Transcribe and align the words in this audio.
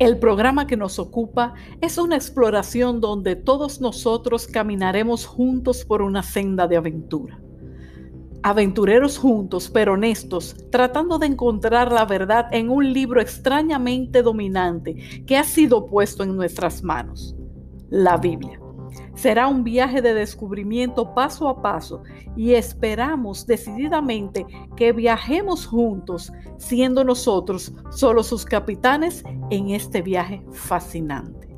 El 0.00 0.18
programa 0.18 0.66
que 0.66 0.78
nos 0.78 0.98
ocupa 0.98 1.52
es 1.82 1.98
una 1.98 2.16
exploración 2.16 3.02
donde 3.02 3.36
todos 3.36 3.82
nosotros 3.82 4.46
caminaremos 4.46 5.26
juntos 5.26 5.84
por 5.84 6.00
una 6.00 6.22
senda 6.22 6.66
de 6.66 6.78
aventura. 6.78 7.38
Aventureros 8.42 9.18
juntos, 9.18 9.68
pero 9.68 9.92
honestos, 9.92 10.56
tratando 10.70 11.18
de 11.18 11.26
encontrar 11.26 11.92
la 11.92 12.06
verdad 12.06 12.46
en 12.50 12.70
un 12.70 12.94
libro 12.94 13.20
extrañamente 13.20 14.22
dominante 14.22 15.22
que 15.26 15.36
ha 15.36 15.44
sido 15.44 15.84
puesto 15.84 16.22
en 16.22 16.34
nuestras 16.34 16.82
manos, 16.82 17.36
la 17.90 18.16
Biblia. 18.16 18.58
Será 19.20 19.48
un 19.48 19.64
viaje 19.64 20.00
de 20.00 20.14
descubrimiento 20.14 21.12
paso 21.12 21.46
a 21.50 21.60
paso 21.60 22.02
y 22.38 22.54
esperamos 22.54 23.46
decididamente 23.46 24.46
que 24.78 24.94
viajemos 24.94 25.66
juntos, 25.66 26.32
siendo 26.56 27.04
nosotros 27.04 27.70
solo 27.90 28.22
sus 28.22 28.46
capitanes 28.46 29.22
en 29.50 29.72
este 29.72 30.00
viaje 30.00 30.42
fascinante. 30.52 31.54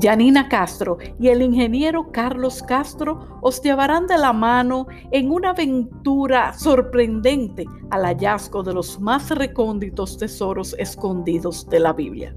Janina 0.00 0.48
Castro 0.48 0.96
y 1.18 1.28
el 1.28 1.42
ingeniero 1.42 2.10
Carlos 2.12 2.62
Castro 2.62 3.38
os 3.42 3.60
llevarán 3.60 4.06
de 4.06 4.16
la 4.16 4.32
mano 4.32 4.86
en 5.10 5.30
una 5.30 5.50
aventura 5.50 6.54
sorprendente 6.54 7.66
al 7.90 8.06
hallazgo 8.06 8.62
de 8.62 8.72
los 8.72 8.98
más 8.98 9.28
recónditos 9.28 10.16
tesoros 10.16 10.74
escondidos 10.78 11.68
de 11.68 11.80
la 11.80 11.92
Biblia. 11.92 12.34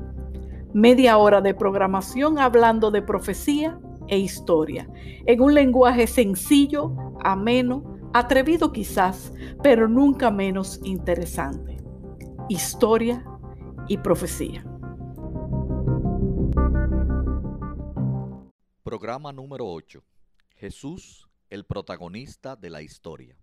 Media 0.73 1.17
hora 1.17 1.39
de 1.39 1.53
programación 1.53 2.39
hablando 2.39 2.91
de 2.91 3.03
profecía, 3.03 3.79
e 4.07 4.17
historia, 4.17 4.89
en 5.25 5.41
un 5.41 5.53
lenguaje 5.53 6.07
sencillo, 6.07 6.95
ameno, 7.23 7.99
atrevido 8.13 8.71
quizás, 8.71 9.33
pero 9.61 9.87
nunca 9.87 10.31
menos 10.31 10.79
interesante. 10.83 11.77
Historia 12.49 13.25
y 13.87 13.97
profecía. 13.97 14.65
Programa 18.83 19.33
número 19.33 19.67
8. 19.67 20.03
Jesús, 20.55 21.27
el 21.49 21.65
protagonista 21.65 22.55
de 22.55 22.69
la 22.69 22.81
historia. 22.81 23.35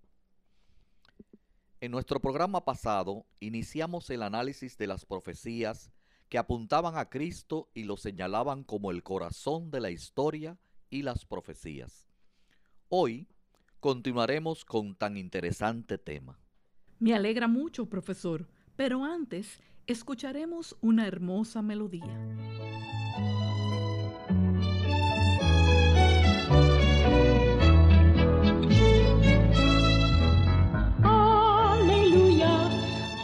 En 1.80 1.90
nuestro 1.90 2.20
programa 2.20 2.64
pasado 2.64 3.24
iniciamos 3.40 4.10
el 4.10 4.22
análisis 4.22 4.76
de 4.76 4.86
las 4.86 5.04
profecías 5.06 5.90
que 6.30 6.38
apuntaban 6.38 6.96
a 6.96 7.10
Cristo 7.10 7.68
y 7.74 7.82
lo 7.82 7.96
señalaban 7.96 8.62
como 8.62 8.92
el 8.92 9.02
corazón 9.02 9.70
de 9.70 9.80
la 9.80 9.90
historia 9.90 10.56
y 10.88 11.02
las 11.02 11.26
profecías. 11.26 12.08
Hoy 12.88 13.26
continuaremos 13.80 14.64
con 14.64 14.94
tan 14.94 15.16
interesante 15.16 15.98
tema. 15.98 16.38
Me 17.00 17.14
alegra 17.14 17.48
mucho, 17.48 17.86
profesor, 17.86 18.48
pero 18.76 19.04
antes 19.04 19.60
escucharemos 19.88 20.76
una 20.80 21.08
hermosa 21.08 21.62
melodía. 21.62 22.16
Aleluya, 31.02 32.70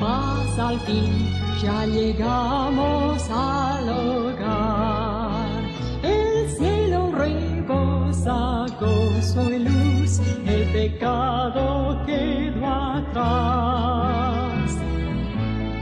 paz 0.01 0.59
al 0.59 0.81
fin 0.81 1.46
ya 1.63 1.87
llegamos 1.87 3.31
al 3.31 3.89
hogar. 3.89 5.63
El 6.03 6.51
cielo 6.51 7.13
rebosa 7.13 8.67
gozo 8.81 9.51
y 9.51 9.61
luz, 9.61 10.21
el 10.47 10.65
pecado 10.73 12.03
quedó 12.05 12.67
atrás. 12.67 14.77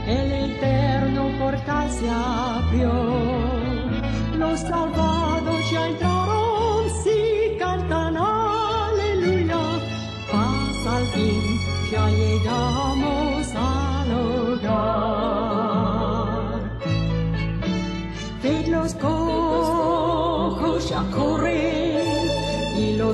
El 0.07 0.31
eterno 0.49 1.29
portal 1.39 1.89
se 1.89 2.09
abrió, 2.09 2.93
los 4.37 4.59
salvados 4.59 5.14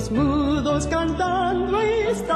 los 0.02 0.10
mudos 0.12 0.88
cantando 0.88 1.80
están. 1.80 2.36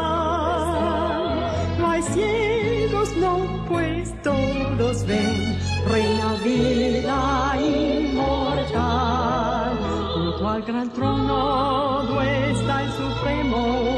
No 1.80 1.90
hay 1.90 2.02
ciegos, 2.04 3.16
no, 3.18 3.66
pues 3.68 4.14
todos 4.22 5.04
ven, 5.08 5.58
reina 5.90 6.34
vida 6.44 7.56
inmortal. 7.60 9.00
Junto 10.14 10.48
al 10.48 10.62
gran 10.62 10.94
trono 10.94 12.22
está 12.22 12.84
el 12.84 12.92
supremo 12.92 13.95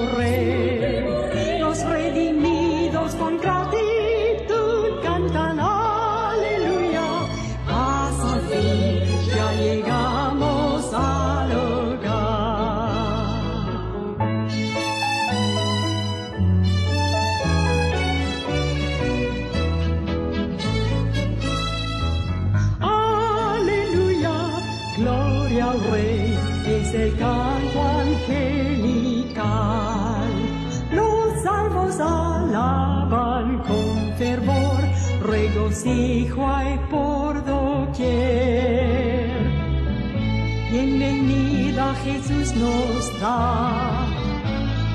Jesús 42.08 42.56
nos 42.56 43.20
da, 43.20 44.08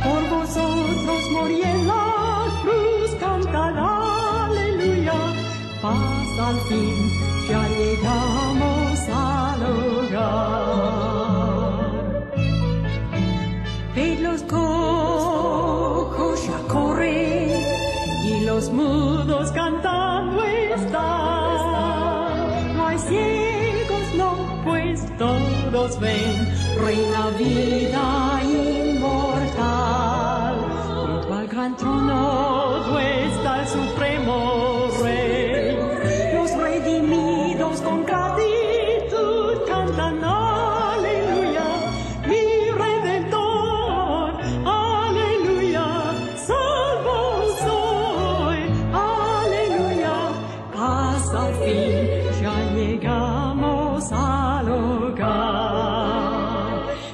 por 0.03 0.23
vosotros 0.31 1.31
morí 1.31 1.61
en 1.63 1.87
la 1.87 2.47
cruz, 2.63 3.15
cantad 3.21 3.77
aleluya, 3.77 5.13
paz 5.83 6.39
al 6.49 6.59
fin, 6.71 6.97
ya 7.51 7.69
llegamos 7.69 8.99
al 9.11 9.63
hogar. 9.73 10.73
Ved 13.95 14.21
los 14.21 14.43
cojos 14.45 16.47
ya 16.47 16.59
corren 16.67 17.61
y 18.25 18.41
los 18.47 18.71
mudos 18.71 19.53
cantando 19.53 20.43
están. 20.45 21.03
No 22.75 22.87
hay 22.87 22.99
ciegos, 22.99 24.15
no, 24.17 24.63
pues 24.65 25.05
todos 25.19 26.01
ven, 26.01 26.52
reina 26.83 27.31
vida 27.39 28.42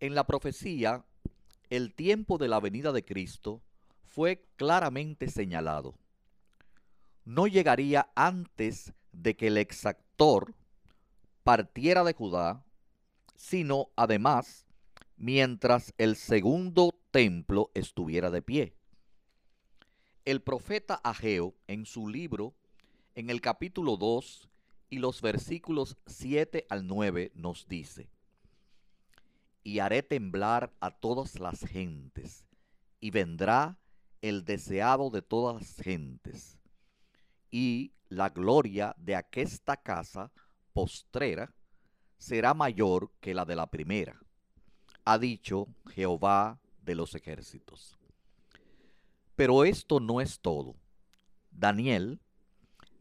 En 0.00 0.14
la 0.14 0.26
profecía, 0.26 1.04
el 1.68 1.92
tiempo 1.94 2.38
de 2.38 2.48
la 2.48 2.58
venida 2.58 2.90
de 2.90 3.04
Cristo 3.04 3.60
fue 4.02 4.46
claramente 4.56 5.28
señalado. 5.28 5.94
No 7.26 7.46
llegaría 7.46 8.10
antes 8.14 8.94
de 9.12 9.36
que 9.36 9.48
el 9.48 9.58
exactor 9.58 10.54
partiera 11.44 12.02
de 12.02 12.14
Judá, 12.14 12.64
sino 13.40 13.88
además 13.96 14.66
mientras 15.16 15.94
el 15.96 16.14
segundo 16.14 16.94
templo 17.10 17.70
estuviera 17.72 18.30
de 18.30 18.42
pie. 18.42 18.74
El 20.26 20.42
profeta 20.42 21.00
Ageo, 21.02 21.54
en 21.66 21.86
su 21.86 22.06
libro, 22.06 22.54
en 23.14 23.30
el 23.30 23.40
capítulo 23.40 23.96
2 23.96 24.50
y 24.90 24.98
los 24.98 25.22
versículos 25.22 25.96
7 26.06 26.66
al 26.68 26.86
9 26.86 27.32
nos 27.34 27.66
dice, 27.66 28.10
y 29.64 29.78
haré 29.78 30.02
temblar 30.02 30.74
a 30.78 30.90
todas 30.90 31.40
las 31.40 31.64
gentes, 31.64 32.46
y 33.00 33.10
vendrá 33.10 33.78
el 34.20 34.44
deseado 34.44 35.08
de 35.08 35.22
todas 35.22 35.62
las 35.62 35.76
gentes, 35.76 36.58
y 37.50 37.94
la 38.10 38.28
gloria 38.28 38.94
de 38.98 39.16
aquesta 39.16 39.78
casa 39.78 40.30
postrera 40.74 41.54
será 42.20 42.52
mayor 42.52 43.10
que 43.20 43.34
la 43.34 43.46
de 43.46 43.56
la 43.56 43.66
primera, 43.70 44.20
ha 45.04 45.18
dicho 45.18 45.66
Jehová 45.88 46.60
de 46.82 46.94
los 46.94 47.14
ejércitos. 47.14 47.98
Pero 49.34 49.64
esto 49.64 50.00
no 50.00 50.20
es 50.20 50.38
todo. 50.38 50.76
Daniel 51.50 52.20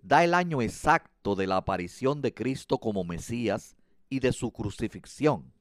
da 0.02 0.24
el 0.24 0.34
año 0.34 0.62
exacto 0.62 1.36
de 1.36 1.48
la 1.48 1.58
aparición 1.58 2.22
de 2.22 2.34
Cristo 2.34 2.78
como 2.78 3.04
Mesías 3.04 3.76
y 4.10 4.22
de 4.22 4.32
su 4.32 4.52
crucifixión. 4.52 5.52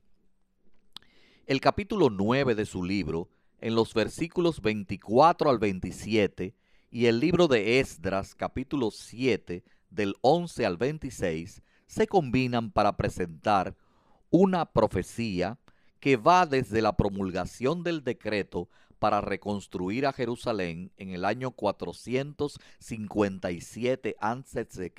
El 1.47 1.61
capítulo 1.61 2.11
9 2.11 2.55
de 2.55 2.65
su 2.65 2.85
libro, 2.85 3.29
en 3.61 3.75
los 3.75 3.93
versículos 3.93 4.63
24 4.63 5.51
al 5.51 5.59
27, 5.59 6.55
y 6.93 7.07
el 7.07 7.19
libro 7.19 7.49
de 7.49 7.81
Esdras, 7.81 8.37
capítulo 8.37 8.93
7, 8.93 9.65
del 9.91 10.15
11 10.21 10.65
al 10.65 10.77
26, 10.77 11.63
se 11.89 12.07
combinan 12.07 12.71
para 12.71 12.97
presentar 12.97 13.77
una 14.31 14.67
profecía 14.67 15.59
que 15.99 16.17
va 16.17 16.47
desde 16.47 16.81
la 16.83 16.97
promulgación 16.97 17.83
del 17.83 18.05
decreto 18.05 18.69
para 19.01 19.21
reconstruir 19.21 20.07
a 20.07 20.13
Jerusalén 20.13 20.93
en 20.97 21.11
el 21.11 21.25
año 21.25 21.51
457 21.51 24.15
a.C. 24.21 24.93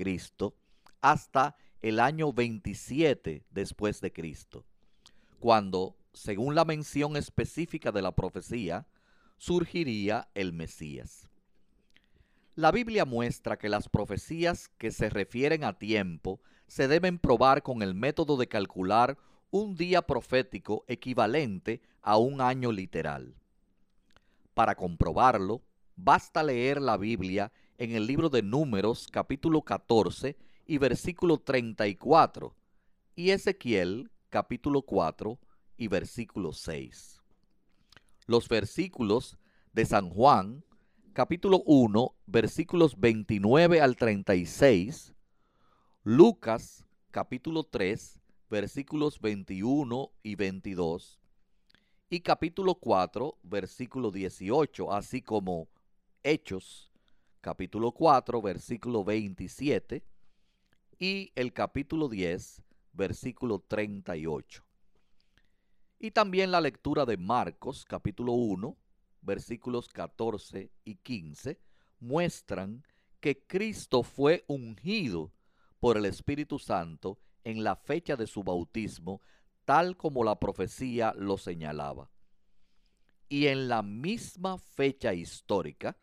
hasta 1.02 1.56
el 1.82 2.02
año 2.02 2.34
27 2.34 3.46
después 3.50 4.02
de 4.02 4.12
Cristo, 4.12 4.66
cuando, 5.40 5.96
según 6.14 6.56
la 6.56 6.66
mención 6.66 7.16
específica 7.16 7.94
de 7.94 8.02
la 8.02 8.16
profecía, 8.16 8.86
surgiría 9.38 10.28
el 10.34 10.52
Mesías. 10.52 11.29
La 12.60 12.74
Biblia 12.74 13.06
muestra 13.06 13.58
que 13.58 13.70
las 13.70 13.88
profecías 13.88 14.68
que 14.78 14.92
se 14.92 15.10
refieren 15.10 15.64
a 15.64 15.80
tiempo 15.80 16.42
se 16.68 16.90
deben 16.90 17.18
probar 17.18 17.64
con 17.64 17.82
el 17.82 17.94
método 17.94 18.36
de 18.36 18.50
calcular 18.50 19.18
un 19.50 19.78
día 19.78 20.02
profético 20.02 20.84
equivalente 20.90 21.82
a 22.02 22.18
un 22.18 22.42
año 22.42 22.74
literal. 22.74 23.34
Para 24.54 24.76
comprobarlo, 24.76 25.62
basta 25.96 26.44
leer 26.44 26.82
la 26.82 26.98
Biblia 26.98 27.54
en 27.78 27.92
el 27.92 28.06
libro 28.06 28.28
de 28.28 28.42
Números 28.42 29.08
capítulo 29.10 29.62
14 29.62 30.36
y 30.66 30.78
versículo 30.80 31.38
34 31.38 32.54
y 33.16 33.30
Ezequiel 33.30 34.12
capítulo 34.28 34.82
4 34.82 35.40
y 35.78 35.88
versículo 35.88 36.52
6. 36.52 37.22
Los 38.26 38.50
versículos 38.50 39.38
de 39.72 39.86
San 39.86 40.10
Juan 40.10 40.66
capítulo 41.14 41.64
1 41.66 42.16
versículos 42.26 43.00
29 43.00 43.82
al 43.82 43.96
36, 43.96 45.14
Lucas 46.04 46.86
capítulo 47.12 47.64
3 47.64 48.20
versículos 48.50 49.20
21 49.20 50.12
y 50.24 50.36
22 50.36 51.20
y 52.10 52.22
capítulo 52.22 52.76
4, 52.76 53.38
versículo 53.44 54.10
18, 54.10 54.92
así 54.92 55.22
como 55.22 55.70
Hechos, 56.24 56.92
capítulo 57.40 57.92
4, 57.92 58.42
versículo 58.42 59.04
27, 59.04 60.04
y 60.98 61.32
el 61.36 61.54
capítulo 61.54 62.10
10, 62.10 62.64
versículo 62.94 63.60
38. 63.60 64.64
Y 66.00 66.12
también 66.12 66.50
la 66.50 66.62
lectura 66.62 67.06
de 67.06 67.18
Marcos, 67.18 67.86
capítulo 67.86 68.34
1, 68.34 68.76
versículos 69.22 69.88
14 69.90 70.72
y 70.84 70.96
15, 70.96 71.60
muestran 72.00 72.84
que 73.20 73.46
Cristo 73.46 74.04
fue 74.04 74.46
ungido 74.48 75.32
por 75.80 75.98
el 75.98 76.06
Espíritu 76.06 76.60
Santo 76.60 77.20
en 77.44 77.64
la 77.64 77.76
fecha 77.76 78.16
de 78.16 78.28
su 78.28 78.44
bautismo 78.44 79.22
tal 79.66 79.98
como 79.98 80.24
la 80.24 80.40
profecía 80.40 81.14
lo 81.16 81.38
señalaba. 81.38 82.10
Y 83.28 83.48
en 83.48 83.68
la 83.68 83.84
misma 83.84 84.58
fecha 84.58 85.14
histórica, 85.14 85.96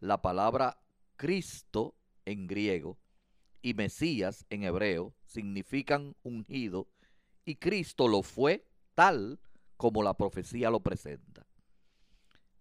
la 0.00 0.22
palabra 0.22 0.78
Cristo 1.16 1.94
en 2.24 2.46
griego 2.46 2.98
y 3.60 3.74
Mesías 3.74 4.44
en 4.50 4.64
hebreo 4.64 5.14
significan 5.24 6.16
ungido 6.22 6.88
y 7.44 7.56
Cristo 7.56 8.08
lo 8.08 8.22
fue 8.22 8.66
tal 8.94 9.38
como 9.76 10.02
la 10.02 10.14
profecía 10.14 10.70
lo 10.70 10.80
presenta. 10.80 11.31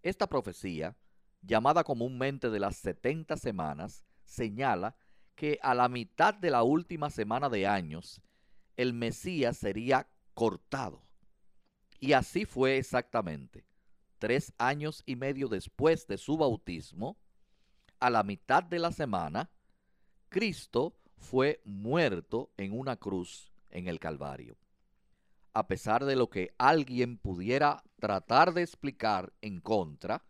Esta 0.02 0.28
profecía, 0.28 0.96
llamada 1.42 1.84
comúnmente 1.84 2.50
de 2.50 2.60
las 2.60 2.78
70 2.78 3.38
semanas, 3.38 4.04
señala 4.24 4.96
que 5.36 5.60
a 5.62 5.74
la 5.76 5.90
mitad 5.90 6.34
de 6.34 6.50
la 6.50 6.64
última 6.64 7.10
semana 7.10 7.50
de 7.50 7.68
años, 7.68 8.22
el 8.78 8.94
Mesías 8.94 9.58
sería 9.58 10.08
cortado. 10.34 11.04
Y 12.00 12.14
así 12.14 12.46
fue 12.46 12.78
exactamente. 12.78 13.66
Tres 14.18 14.54
años 14.58 15.04
y 15.06 15.16
medio 15.16 15.48
después 15.48 16.08
de 16.08 16.18
su 16.18 16.38
bautismo, 16.38 17.18
a 18.00 18.10
la 18.10 18.24
mitad 18.24 18.64
de 18.64 18.80
la 18.80 18.92
semana, 18.92 19.52
Cristo 20.30 20.96
fue 21.18 21.62
muerto 21.66 22.52
en 22.58 22.78
una 22.78 22.96
cruz 22.96 23.52
en 23.70 23.88
el 23.88 24.00
Calvario. 24.00 24.58
A 25.54 25.68
pesar 25.68 26.06
de 26.06 26.16
lo 26.16 26.30
que 26.30 26.54
alguien 26.58 27.18
pudiera 27.18 27.84
tratar 28.00 28.54
de 28.54 28.62
explicar 28.62 29.34
en 29.42 29.60
contra, 29.60 30.24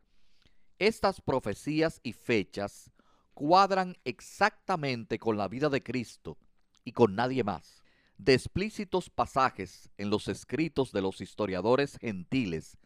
estas 0.79 1.21
profecías 1.21 1.99
y 2.03 2.13
fechas 2.13 2.91
cuadran 3.33 3.95
exactamente 4.03 5.19
con 5.19 5.37
la 5.37 5.47
vida 5.47 5.69
de 5.69 5.83
Cristo 5.83 6.37
y 6.83 6.91
con 6.91 7.15
nadie 7.15 7.43
más. 7.43 7.83
De 8.17 8.33
explícitos 8.33 9.09
pasajes 9.09 9.89
en 9.97 10.09
los 10.09 10.27
escritos 10.27 10.91
de 10.91 11.01
los 11.01 11.21
historiadores 11.21 11.97
gentiles 11.97 12.77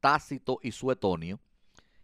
Tácito 0.00 0.58
y 0.62 0.72
Suetonio, 0.72 1.40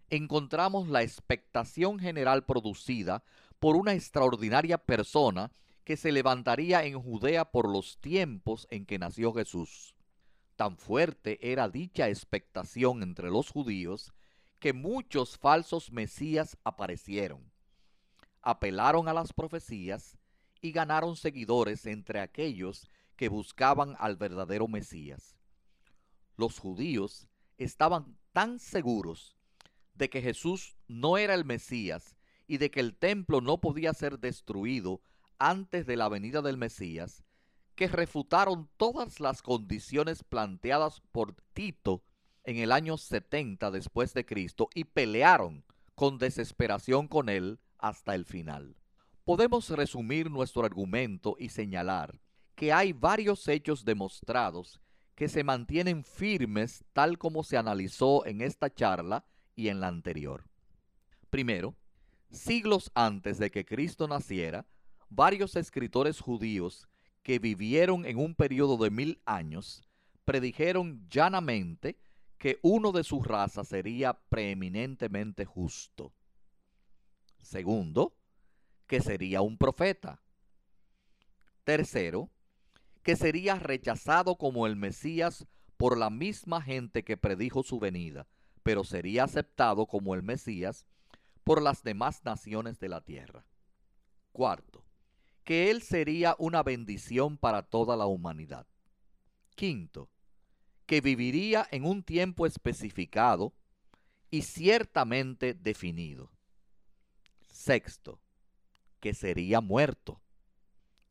encontramos 0.08 0.88
la 0.88 1.02
expectación 1.02 1.98
general 1.98 2.44
producida 2.44 3.22
por 3.58 3.76
una 3.76 3.93
extraordinaria 3.93 4.79
persona 4.79 5.53
que 5.84 5.96
se 5.96 6.13
levantaría 6.13 6.84
en 6.84 7.01
Judea 7.01 7.51
por 7.51 7.69
los 7.69 7.99
tiempos 7.99 8.67
en 8.70 8.87
que 8.87 8.99
nació 8.99 9.32
Jesús. 9.32 9.94
Tan 10.56 10.77
fuerte 10.77 11.53
era 11.53 11.69
dicha 11.69 12.08
expectación 12.08 13.03
entre 13.03 13.31
los 13.31 13.51
judíos 13.51 14.13
que 14.58 14.72
muchos 14.72 15.39
falsos 15.39 15.91
mesías 15.91 16.58
aparecieron. 16.65 17.51
Apelaron 18.43 19.08
a 19.08 19.15
las 19.15 19.32
profecías 19.32 20.19
y 20.60 20.72
ganaron 20.72 21.17
seguidores 21.17 21.87
entre 21.87 22.20
aquellos 22.20 22.89
que 23.17 23.29
buscaban 23.29 23.96
al 23.99 24.17
verdadero 24.17 24.69
Mesías. 24.69 25.37
Los 26.37 26.58
judíos 26.58 27.27
estaban 27.58 28.17
tan 28.32 28.58
seguros 28.58 29.37
de 29.94 30.08
que 30.08 30.22
Jesús 30.22 30.77
no 30.89 31.19
era 31.19 31.34
el 31.34 31.44
Mesías 31.44 32.17
y 32.46 32.58
de 32.58 32.70
que 32.70 32.81
el 32.81 32.96
templo 32.96 33.41
no 33.41 33.60
podía 33.60 33.93
ser 33.93 34.19
destruido 34.19 35.03
antes 35.41 35.85
de 35.87 35.97
la 35.97 36.09
venida 36.09 36.43
del 36.43 36.56
Mesías, 36.56 37.25
que 37.75 37.89
refutaron 37.89 38.69
todas 38.77 39.19
las 39.19 39.43
condiciones 39.43 40.23
planteadas 40.23 41.01
por 41.11 41.35
Tito 41.53 42.05
en 42.44 42.59
el 42.59 42.70
año 42.70 42.97
70 42.97 43.73
después 43.73 44.15
de 44.15 44.25
Cristo 44.25 44.69
y 44.75 44.85
pelearon 44.85 45.65
con 45.97 46.19
desesperación 46.19 47.09
con 47.09 47.29
él 47.29 47.59
hasta 47.79 48.15
el 48.15 48.25
final 48.25 48.77
podemos 49.31 49.70
resumir 49.70 50.29
nuestro 50.29 50.65
argumento 50.65 51.37
y 51.39 51.51
señalar 51.51 52.20
que 52.56 52.73
hay 52.73 52.93
varios 52.93 53.47
hechos 53.47 53.85
demostrados 53.85 54.81
que 55.15 55.29
se 55.29 55.44
mantienen 55.44 56.03
firmes 56.03 56.85
tal 56.93 57.17
como 57.17 57.44
se 57.44 57.56
analizó 57.56 58.27
en 58.27 58.41
esta 58.41 58.75
charla 58.75 59.25
y 59.55 59.69
en 59.69 59.79
la 59.79 59.87
anterior. 59.87 60.49
Primero, 61.31 61.77
siglos 62.32 62.91
antes 62.94 63.39
de 63.39 63.53
que 63.53 63.65
Cristo 63.65 64.09
naciera, 64.09 64.67
varios 65.10 65.56
escritores 65.56 66.20
judíos 66.20 66.88
que 67.22 67.38
vivieron 67.38 68.06
en 68.06 68.19
un 68.19 68.34
periodo 68.34 68.76
de 68.79 68.90
mil 68.90 69.20
años 69.26 69.82
predijeron 70.24 71.06
llanamente 71.10 71.98
que 72.38 72.58
uno 72.62 72.93
de 72.93 73.05
su 73.05 73.22
raza 73.22 73.64
sería 73.64 74.14
preeminentemente 74.14 75.44
justo. 75.44 76.14
Segundo, 77.43 78.17
que 78.86 79.00
sería 79.00 79.43
un 79.43 79.58
profeta. 79.58 80.22
Tercero, 81.64 82.31
que 83.02 83.17
sería 83.17 83.56
rechazado 83.56 84.36
como 84.36 84.67
el 84.67 84.76
Mesías 84.76 85.46
por 85.76 85.98
la 85.98 86.10
misma 86.10 86.62
gente 86.62 87.05
que 87.05 87.17
predijo 87.17 87.62
su 87.62 87.79
venida, 87.79 88.26
pero 88.62 88.84
sería 88.84 89.24
aceptado 89.24 89.86
como 89.86 90.14
el 90.14 90.22
Mesías 90.22 90.86
por 91.44 91.62
las 91.62 91.82
demás 91.82 92.24
naciones 92.24 92.79
de 92.79 92.88
la 92.88 93.00
tierra. 93.00 93.44
Cuarto, 94.32 94.84
que 95.44 95.70
Él 95.70 95.82
sería 95.82 96.37
una 96.39 96.63
bendición 96.63 97.37
para 97.37 97.63
toda 97.63 97.97
la 97.97 98.06
humanidad. 98.06 98.67
Quinto, 99.55 100.09
que 100.87 101.01
viviría 101.01 101.67
en 101.70 101.85
un 101.85 102.03
tiempo 102.03 102.47
especificado 102.47 103.53
y 104.31 104.43
ciertamente 104.43 105.55
definido. 105.55 106.31
Sexto, 107.51 108.20
que 109.01 109.15
sería 109.15 109.61
muerto. 109.61 110.20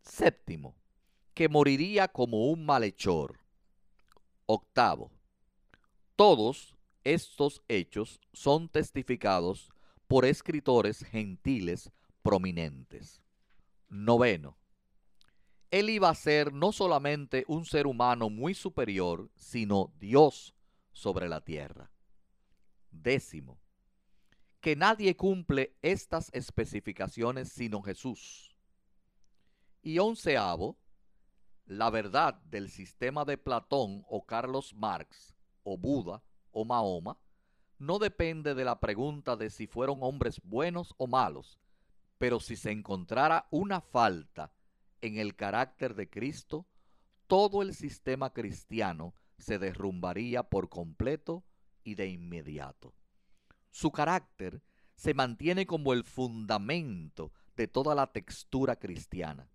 Séptimo, 0.01 0.75
que 1.33 1.49
moriría 1.49 2.07
como 2.07 2.47
un 2.47 2.65
malhechor. 2.65 3.39
Octavo, 4.45 5.11
todos 6.15 6.75
estos 7.03 7.61
hechos 7.67 8.19
son 8.33 8.67
testificados 8.67 9.69
por 10.07 10.25
escritores 10.25 11.03
gentiles 11.05 11.91
prominentes. 12.21 13.21
Noveno, 13.89 14.57
él 15.71 15.89
iba 15.89 16.09
a 16.09 16.15
ser 16.15 16.51
no 16.51 16.71
solamente 16.71 17.45
un 17.47 17.65
ser 17.65 17.85
humano 17.85 18.29
muy 18.29 18.53
superior, 18.53 19.29
sino 19.35 19.93
Dios 19.99 20.55
sobre 20.93 21.29
la 21.29 21.41
tierra. 21.41 21.91
Décimo, 22.91 23.59
que 24.61 24.75
nadie 24.75 25.15
cumple 25.15 25.75
estas 25.81 26.29
especificaciones 26.33 27.49
sino 27.49 27.81
Jesús. 27.81 28.55
Y 29.81 29.99
onceavo, 29.99 30.77
la 31.65 31.91
verdad 31.91 32.33
del 32.45 32.69
sistema 32.69 33.23
de 33.25 33.37
Platón 33.37 34.03
o 34.09 34.25
Carlos 34.25 34.73
Marx 34.73 35.35
o 35.63 35.77
Buda 35.77 36.23
o 36.51 36.65
Mahoma 36.65 37.17
no 37.77 37.99
depende 37.99 38.55
de 38.55 38.65
la 38.65 38.79
pregunta 38.79 39.35
de 39.35 39.51
si 39.51 39.67
fueron 39.67 39.99
hombres 40.01 40.41
buenos 40.43 40.95
o 40.97 41.05
malos, 41.05 41.58
pero 42.19 42.39
si 42.39 42.55
se 42.55 42.69
encontrara 42.69 43.47
una 43.49 43.81
falta 43.81 44.53
en 45.01 45.17
el 45.17 45.35
carácter 45.35 45.95
de 45.95 46.09
Cristo, 46.09 46.67
todo 47.25 47.61
el 47.61 47.73
sistema 47.73 48.33
cristiano 48.33 49.15
se 49.37 49.57
derrumbaría 49.57 50.43
por 50.43 50.69
completo 50.69 51.45
y 51.83 51.95
de 51.95 52.09
inmediato. 52.09 52.93
Su 53.71 53.91
carácter 53.91 54.61
se 54.95 55.13
mantiene 55.13 55.65
como 55.65 55.93
el 55.93 56.03
fundamento 56.03 57.31
de 57.55 57.67
toda 57.67 57.95
la 57.95 58.11
textura 58.11 58.75
cristiana. 58.75 59.49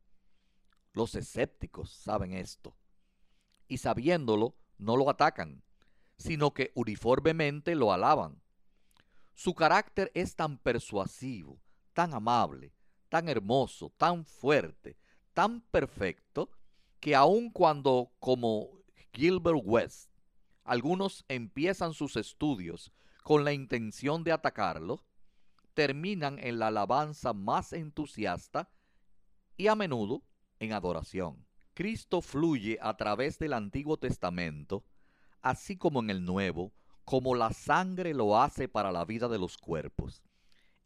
Los 0.94 1.14
escépticos 1.14 1.90
saben 1.92 2.32
esto, 2.32 2.76
y 3.68 3.76
sabiéndolo, 3.78 4.56
no 4.78 4.96
lo 4.96 5.10
atacan, 5.10 5.62
sino 6.16 6.54
que 6.54 6.72
uniformemente 6.74 7.74
lo 7.74 7.92
alaban. 7.92 8.40
Su 9.34 9.54
carácter 9.54 10.10
es 10.14 10.34
tan 10.36 10.56
persuasivo, 10.56 11.60
tan 11.94 12.12
amable, 12.12 12.72
tan 13.08 13.28
hermoso, 13.28 13.90
tan 13.96 14.26
fuerte, 14.26 14.98
tan 15.32 15.62
perfecto, 15.62 16.50
que 17.00 17.14
aun 17.14 17.50
cuando, 17.50 18.12
como 18.18 18.68
Gilbert 19.12 19.60
West, 19.64 20.10
algunos 20.64 21.24
empiezan 21.28 21.94
sus 21.94 22.16
estudios 22.16 22.92
con 23.22 23.44
la 23.44 23.52
intención 23.52 24.24
de 24.24 24.32
atacarlo, 24.32 25.04
terminan 25.72 26.38
en 26.38 26.58
la 26.58 26.66
alabanza 26.66 27.32
más 27.32 27.72
entusiasta 27.72 28.70
y 29.56 29.68
a 29.68 29.74
menudo 29.74 30.22
en 30.58 30.72
adoración. 30.72 31.46
Cristo 31.72 32.20
fluye 32.20 32.78
a 32.80 32.96
través 32.96 33.38
del 33.38 33.54
Antiguo 33.54 33.96
Testamento 33.96 34.84
así 35.44 35.76
como 35.76 36.00
en 36.00 36.10
el 36.10 36.24
nuevo, 36.24 36.72
como 37.04 37.34
la 37.34 37.52
sangre 37.52 38.14
lo 38.14 38.40
hace 38.40 38.66
para 38.66 38.90
la 38.90 39.04
vida 39.04 39.28
de 39.28 39.38
los 39.38 39.58
cuerpos. 39.58 40.22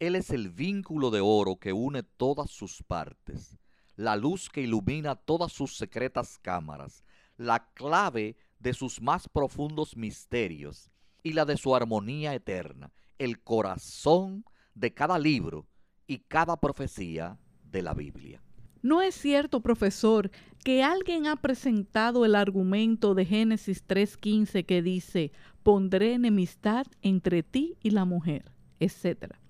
Él 0.01 0.15
es 0.15 0.31
el 0.31 0.51
vínculo 0.51 1.11
de 1.11 1.21
oro 1.21 1.57
que 1.57 1.73
une 1.73 2.05
todas 2.05 2.53
sus 2.53 2.85
partes, 2.85 3.59
la 3.97 4.15
luz 4.15 4.49
que 4.49 4.63
ilumina 4.63 5.17
todas 5.17 5.53
sus 5.53 5.77
secretas 5.77 6.39
cámaras, 6.39 7.03
la 7.37 7.69
clave 7.75 8.37
de 8.61 8.75
sus 8.75 9.01
más 9.01 9.29
profundos 9.29 9.97
misterios 9.97 10.93
y 11.25 11.33
la 11.33 11.45
de 11.45 11.57
su 11.57 11.75
armonía 11.75 12.33
eterna, 12.33 12.93
el 13.19 13.41
corazón 13.41 14.45
de 14.75 14.95
cada 14.95 15.19
libro 15.19 15.67
y 16.07 16.19
cada 16.19 16.57
profecía 16.61 17.37
de 17.65 17.83
la 17.83 17.93
Biblia. 17.93 18.41
¿No 18.83 19.03
es 19.03 19.17
cierto, 19.17 19.61
profesor, 19.63 20.31
que 20.63 20.85
alguien 20.85 21.27
ha 21.27 21.35
presentado 21.35 22.25
el 22.25 22.37
argumento 22.37 23.17
de 23.17 23.25
Génesis 23.25 23.85
3.15 23.85 24.65
que 24.65 24.81
dice, 24.81 25.33
pondré 25.65 26.15
enemistad 26.15 26.87
entre 27.03 27.43
ti 27.43 27.77
y 27.83 27.91
la 27.91 28.05
mujer, 28.05 28.53
etcétera? 28.79 29.41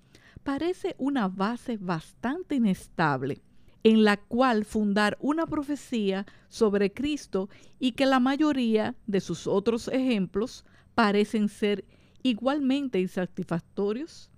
Parece 0.49 0.95
una 0.97 1.27
base 1.27 1.77
bastante 1.77 2.55
inestable 2.55 3.43
en 3.83 4.03
la 4.03 4.17
cual 4.17 4.65
fundar 4.65 5.15
una 5.21 5.45
profecía 5.45 6.25
sobre 6.47 6.91
Cristo 6.91 7.49
y 7.77 7.91
que 7.91 8.07
la 8.07 8.19
mayoría 8.19 8.95
de 9.05 9.21
sus 9.21 9.45
otros 9.45 9.89
ejemplos 9.89 10.65
parecen 10.95 11.49
ser 11.49 11.85
igualmente 12.23 12.99
insatisfactorios? 12.99 14.31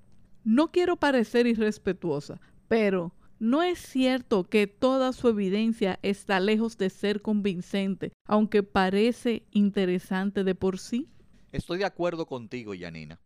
No 0.43 0.69
quiero 0.73 0.97
parecer 0.97 1.47
irrespetuosa, 1.47 2.41
pero 2.67 3.15
no 3.39 3.63
es 3.63 3.79
cierto 3.79 4.43
que 4.43 4.67
toda 4.67 5.13
su 5.13 5.29
evidencia 5.29 5.97
está 6.01 6.41
lejos 6.41 6.77
de 6.77 6.89
ser 6.89 7.21
convincente, 7.21 8.11
aunque 8.25 8.63
parece 8.63 9.45
interesante 9.51 10.43
de 10.43 10.55
por 10.55 10.77
sí. 10.77 11.07
Estoy 11.53 11.77
de 11.77 11.85
acuerdo 11.85 12.25
contigo, 12.25 12.73
Yanina. 12.73 13.21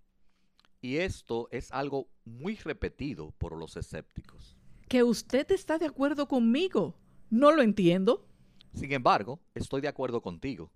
Y 0.85 0.99
esto 0.99 1.47
es 1.49 1.71
algo 1.71 2.11
muy 2.25 2.57
repetido 2.57 3.31
por 3.39 3.57
los 3.57 3.75
escépticos. 3.75 4.55
¿Que 4.87 5.01
usted 5.01 5.49
está 5.49 5.79
de 5.79 5.87
acuerdo 5.87 6.27
conmigo? 6.27 6.95
No 7.31 7.51
lo 7.51 7.63
entiendo. 7.63 8.27
Sin 8.71 8.91
embargo, 8.91 9.41
estoy 9.55 9.81
de 9.81 9.87
acuerdo 9.87 10.21
contigo. 10.21 10.71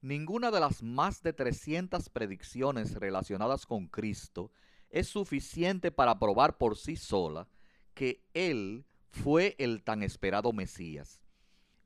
Ninguna 0.00 0.52
de 0.52 0.60
las 0.60 0.84
más 0.84 1.24
de 1.24 1.32
300 1.32 2.08
predicciones 2.08 2.94
relacionadas 2.94 3.66
con 3.66 3.88
Cristo 3.88 4.52
es 4.90 5.08
suficiente 5.08 5.90
para 5.90 6.20
probar 6.20 6.56
por 6.56 6.76
sí 6.76 6.94
sola 6.94 7.48
que 7.94 8.22
Él 8.34 8.86
fue 9.10 9.56
el 9.58 9.82
tan 9.82 10.04
esperado 10.04 10.52
Mesías. 10.52 11.20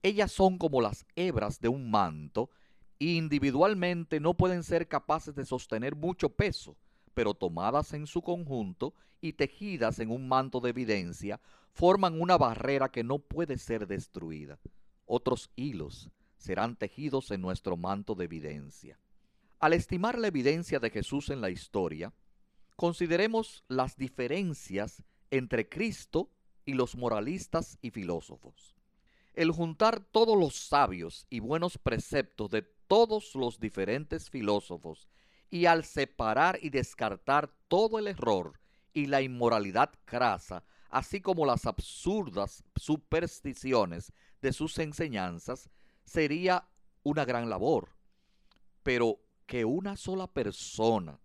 Ellas 0.02 0.30
son 0.30 0.58
como 0.58 0.82
las 0.82 1.06
hebras 1.16 1.58
de 1.58 1.68
un 1.68 1.90
manto 1.90 2.50
e 2.98 3.12
individualmente 3.12 4.20
no 4.20 4.34
pueden 4.34 4.62
ser 4.62 4.88
capaces 4.88 5.34
de 5.34 5.46
sostener 5.46 5.96
mucho 5.96 6.28
peso, 6.28 6.76
pero 7.14 7.34
tomadas 7.34 7.92
en 7.92 8.06
su 8.06 8.22
conjunto 8.22 8.94
y 9.20 9.34
tejidas 9.34 9.98
en 9.98 10.10
un 10.10 10.28
manto 10.28 10.60
de 10.60 10.70
evidencia, 10.70 11.40
forman 11.72 12.20
una 12.20 12.36
barrera 12.36 12.90
que 12.90 13.04
no 13.04 13.18
puede 13.18 13.58
ser 13.58 13.86
destruida. 13.86 14.58
Otros 15.06 15.50
hilos 15.56 16.10
serán 16.36 16.76
tejidos 16.76 17.30
en 17.30 17.40
nuestro 17.40 17.76
manto 17.76 18.14
de 18.14 18.24
evidencia. 18.24 18.98
Al 19.60 19.72
estimar 19.74 20.18
la 20.18 20.28
evidencia 20.28 20.80
de 20.80 20.90
Jesús 20.90 21.30
en 21.30 21.40
la 21.40 21.50
historia, 21.50 22.12
consideremos 22.76 23.62
las 23.68 23.96
diferencias 23.96 25.02
entre 25.30 25.68
Cristo 25.68 26.30
y 26.64 26.74
los 26.74 26.96
moralistas 26.96 27.78
y 27.80 27.90
filósofos. 27.90 28.74
El 29.34 29.50
juntar 29.50 30.00
todos 30.00 30.36
los 30.38 30.56
sabios 30.56 31.26
y 31.30 31.40
buenos 31.40 31.78
preceptos 31.78 32.50
de 32.50 32.62
todos 32.62 33.34
los 33.34 33.58
diferentes 33.58 34.28
filósofos 34.28 35.08
y 35.52 35.66
al 35.66 35.84
separar 35.84 36.58
y 36.62 36.70
descartar 36.70 37.52
todo 37.68 37.98
el 37.98 38.08
error 38.08 38.58
y 38.94 39.04
la 39.04 39.20
inmoralidad 39.20 39.90
crasa, 40.06 40.64
así 40.88 41.20
como 41.20 41.44
las 41.44 41.66
absurdas 41.66 42.64
supersticiones 42.74 44.14
de 44.40 44.54
sus 44.54 44.78
enseñanzas, 44.78 45.68
sería 46.06 46.66
una 47.02 47.26
gran 47.26 47.50
labor. 47.50 47.90
Pero 48.82 49.20
que 49.46 49.66
una 49.66 49.94
sola 49.98 50.26
persona, 50.26 51.20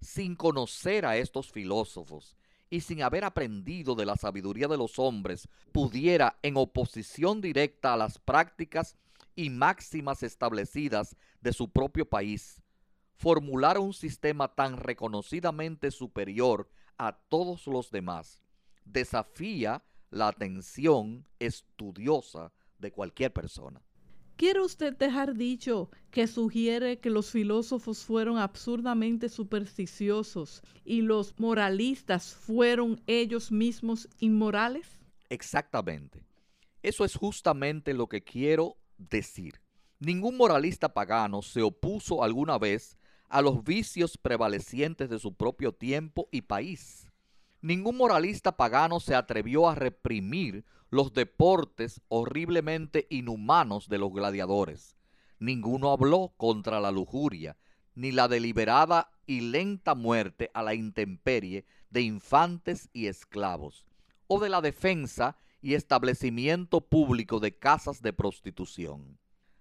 sin 0.00 0.34
conocer 0.34 1.06
a 1.06 1.16
estos 1.16 1.52
filósofos 1.52 2.36
y 2.70 2.80
sin 2.80 3.04
haber 3.04 3.24
aprendido 3.24 3.94
de 3.94 4.04
la 4.04 4.16
sabiduría 4.16 4.66
de 4.66 4.78
los 4.78 4.98
hombres, 4.98 5.48
pudiera, 5.70 6.40
en 6.42 6.56
oposición 6.56 7.40
directa 7.40 7.92
a 7.92 7.96
las 7.96 8.18
prácticas 8.18 8.96
y 9.36 9.48
máximas 9.48 10.24
establecidas 10.24 11.14
de 11.40 11.52
su 11.52 11.70
propio 11.70 12.04
país, 12.04 12.59
formular 13.20 13.76
un 13.76 13.92
sistema 13.92 14.48
tan 14.48 14.78
reconocidamente 14.78 15.90
superior 15.90 16.70
a 16.96 17.12
todos 17.12 17.66
los 17.66 17.90
demás, 17.90 18.42
desafía 18.86 19.84
la 20.10 20.28
atención 20.28 21.26
estudiosa 21.38 22.50
de 22.78 22.90
cualquier 22.90 23.30
persona. 23.30 23.82
¿Quiere 24.36 24.62
usted 24.62 24.96
dejar 24.96 25.34
dicho 25.34 25.90
que 26.10 26.26
sugiere 26.26 26.98
que 26.98 27.10
los 27.10 27.30
filósofos 27.30 28.06
fueron 28.06 28.38
absurdamente 28.38 29.28
supersticiosos 29.28 30.62
y 30.82 31.02
los 31.02 31.38
moralistas 31.38 32.34
fueron 32.34 33.02
ellos 33.06 33.52
mismos 33.52 34.08
inmorales? 34.18 34.98
Exactamente. 35.28 36.24
Eso 36.82 37.04
es 37.04 37.14
justamente 37.16 37.92
lo 37.92 38.08
que 38.08 38.24
quiero 38.24 38.78
decir. 38.96 39.60
Ningún 39.98 40.38
moralista 40.38 40.94
pagano 40.94 41.42
se 41.42 41.60
opuso 41.60 42.24
alguna 42.24 42.56
vez 42.56 42.96
a 43.30 43.40
los 43.40 43.64
vicios 43.64 44.18
prevalecientes 44.18 45.08
de 45.08 45.18
su 45.18 45.34
propio 45.34 45.72
tiempo 45.72 46.28
y 46.30 46.42
país. 46.42 47.06
Ningún 47.62 47.96
moralista 47.96 48.56
pagano 48.56 49.00
se 49.00 49.14
atrevió 49.14 49.68
a 49.68 49.74
reprimir 49.74 50.64
los 50.90 51.12
deportes 51.12 52.00
horriblemente 52.08 53.06
inhumanos 53.08 53.88
de 53.88 53.98
los 53.98 54.12
gladiadores. 54.12 54.96
Ninguno 55.38 55.92
habló 55.92 56.34
contra 56.36 56.80
la 56.80 56.90
lujuria, 56.90 57.56
ni 57.94 58.12
la 58.12 58.28
deliberada 58.28 59.10
y 59.26 59.40
lenta 59.40 59.94
muerte 59.94 60.50
a 60.52 60.62
la 60.62 60.74
intemperie 60.74 61.64
de 61.90 62.02
infantes 62.02 62.88
y 62.92 63.06
esclavos, 63.06 63.86
o 64.26 64.40
de 64.40 64.48
la 64.48 64.60
defensa 64.60 65.36
y 65.62 65.74
establecimiento 65.74 66.80
público 66.80 67.38
de 67.38 67.56
casas 67.56 68.02
de 68.02 68.12
prostitución. 68.12 69.18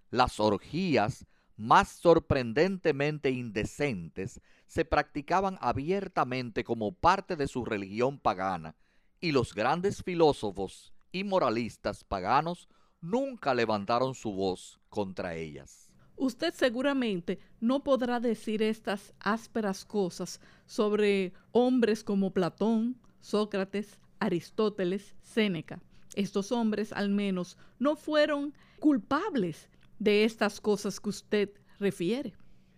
Las 0.09 0.39
orgías 0.39 1.27
más 1.59 1.89
sorprendentemente 1.89 3.31
indecentes 3.31 4.41
se 4.65 4.85
practicaban 4.85 5.57
abiertamente 5.59 6.63
como 6.63 6.93
parte 6.93 7.35
de 7.35 7.47
su 7.47 7.65
religión 7.65 8.17
pagana, 8.17 8.75
y 9.19 9.33
los 9.33 9.53
grandes 9.53 10.01
filósofos 10.01 10.93
y 11.11 11.25
moralistas 11.25 12.05
paganos 12.05 12.69
nunca 13.01 13.53
levantaron 13.53 14.15
su 14.15 14.31
voz 14.31 14.79
contra 14.89 15.35
ellas. 15.35 15.91
Usted 16.15 16.53
seguramente 16.53 17.39
no 17.59 17.83
podrá 17.83 18.19
decir 18.19 18.61
estas 18.61 19.13
ásperas 19.19 19.83
cosas 19.83 20.39
sobre 20.65 21.33
hombres 21.51 22.03
como 22.03 22.31
Platón, 22.31 22.97
Sócrates, 23.19 23.99
Aristóteles, 24.19 25.15
Séneca. 25.21 25.81
Estos 26.15 26.51
hombres 26.51 26.93
al 26.93 27.09
menos 27.09 27.57
no 27.79 27.95
fueron 27.95 28.53
culpables 28.79 29.69
de 29.99 30.23
estas 30.23 30.59
cosas 30.59 30.99
que 30.99 31.09
usted 31.09 31.49
refiere. 31.77 32.35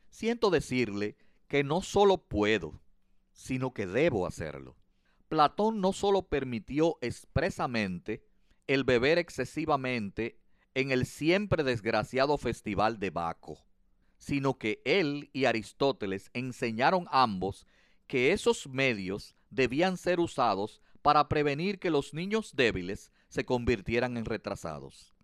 Siento 0.10 0.50
decirle 0.50 1.16
que 1.48 1.63
no 1.63 1.82
solo 1.82 2.18
puedo, 2.18 2.82
sino 3.32 3.74
que 3.74 3.88
debo 3.88 4.28
hacerlo. 4.28 4.75
Platón 5.30 5.80
no 5.80 5.94
solo 5.94 6.24
permitió 6.24 6.98
expresamente 7.01 8.24
el 8.68 8.84
beber 8.84 9.18
excesivamente 9.18 10.40
en 10.74 10.92
el 10.92 11.06
siempre 11.06 11.63
desgraciado 11.63 12.38
festival 12.38 13.00
de 13.00 13.10
Baco, 13.10 13.66
sino 14.18 14.58
que 14.58 14.82
él 14.86 15.30
y 15.34 15.46
Aristóteles 15.46 16.30
enseñaron 16.34 17.06
ambos 17.12 17.66
que 18.08 18.34
esos 18.34 18.68
medios 18.68 19.36
debían 19.50 19.98
ser 19.98 20.20
usados 20.20 20.82
para 21.01 21.28
prevenir 21.28 21.80
que 21.80 21.90
los 21.90 22.13
niños 22.13 22.56
débiles 22.56 23.12
se 23.30 23.46
convirtieran 23.46 24.18
en 24.18 24.25
retrasados. 24.25 25.16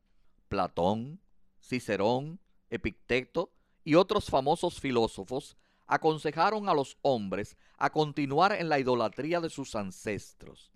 Platón, 0.47 1.19
Cicerón, 1.67 2.39
Epicteto 2.69 3.51
y 3.83 3.95
otros 3.95 4.29
famosos 4.29 4.79
filósofos 4.79 5.57
aconsejaron 5.85 6.69
a 6.69 6.73
los 6.73 6.97
hombres 7.01 7.57
a 7.77 7.89
continuar 7.89 8.53
en 8.53 8.69
la 8.69 8.79
idolatría 8.79 9.39
de 9.39 9.49
sus 9.49 9.75
ancestros. 9.75 10.71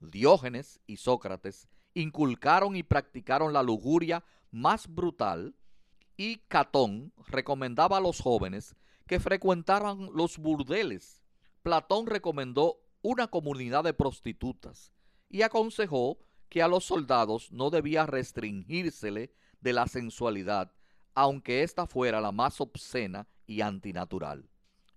Diógenes 0.00 0.80
y 0.86 0.96
Sócrates 0.96 1.68
inculcaron 1.94 2.76
y 2.76 2.82
practicaron 2.82 3.52
la 3.52 3.62
lujuria 3.62 4.24
más 4.50 4.86
brutal 4.88 5.56
y 6.16 6.38
Catón 6.48 7.12
recomendaba 7.26 7.98
a 7.98 8.00
los 8.00 8.20
jóvenes 8.20 8.76
que 9.06 9.20
frecuentaran 9.20 10.08
los 10.12 10.38
burdeles. 10.38 11.22
Platón 11.62 12.06
recomendó 12.06 12.80
una 13.02 13.28
comunidad 13.28 13.84
de 13.84 13.94
prostitutas 13.94 14.92
y 15.28 15.42
aconsejó 15.42 16.18
que 16.48 16.62
a 16.62 16.68
los 16.68 16.84
soldados 16.84 17.52
no 17.52 17.70
debía 17.70 18.06
restringírsele 18.06 19.32
de 19.60 19.72
la 19.72 19.86
sensualidad, 19.86 20.72
aunque 21.14 21.62
ésta 21.62 21.86
fuera 21.86 22.20
la 22.20 22.32
más 22.32 22.60
obscena 22.60 23.26
y 23.46 23.60
antinatural. 23.60 24.48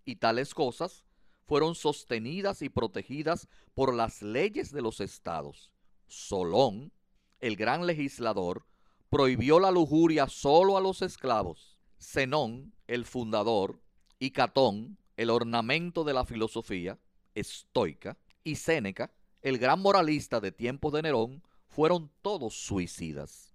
Y 0.05 0.17
tales 0.17 0.53
cosas 0.53 1.03
fueron 1.45 1.75
sostenidas 1.75 2.61
y 2.61 2.69
protegidas 2.69 3.47
por 3.73 3.93
las 3.93 4.21
leyes 4.21 4.71
de 4.71 4.81
los 4.81 5.01
estados. 5.01 5.71
Solón, 6.07 6.91
el 7.39 7.55
gran 7.55 7.85
legislador, 7.85 8.65
prohibió 9.09 9.59
la 9.59 9.71
lujuria 9.71 10.27
solo 10.27 10.77
a 10.77 10.81
los 10.81 11.01
esclavos. 11.01 11.77
Zenón, 11.99 12.73
el 12.87 13.05
fundador, 13.05 13.81
y 14.17 14.31
Catón, 14.31 14.97
el 15.17 15.29
ornamento 15.29 16.03
de 16.03 16.13
la 16.13 16.25
filosofía 16.25 16.99
estoica, 17.35 18.17
y 18.43 18.55
Séneca, 18.55 19.11
el 19.41 19.57
gran 19.57 19.81
moralista 19.81 20.39
de 20.39 20.51
tiempos 20.51 20.93
de 20.93 21.01
Nerón, 21.01 21.43
fueron 21.67 22.11
todos 22.21 22.53
suicidas. 22.53 23.50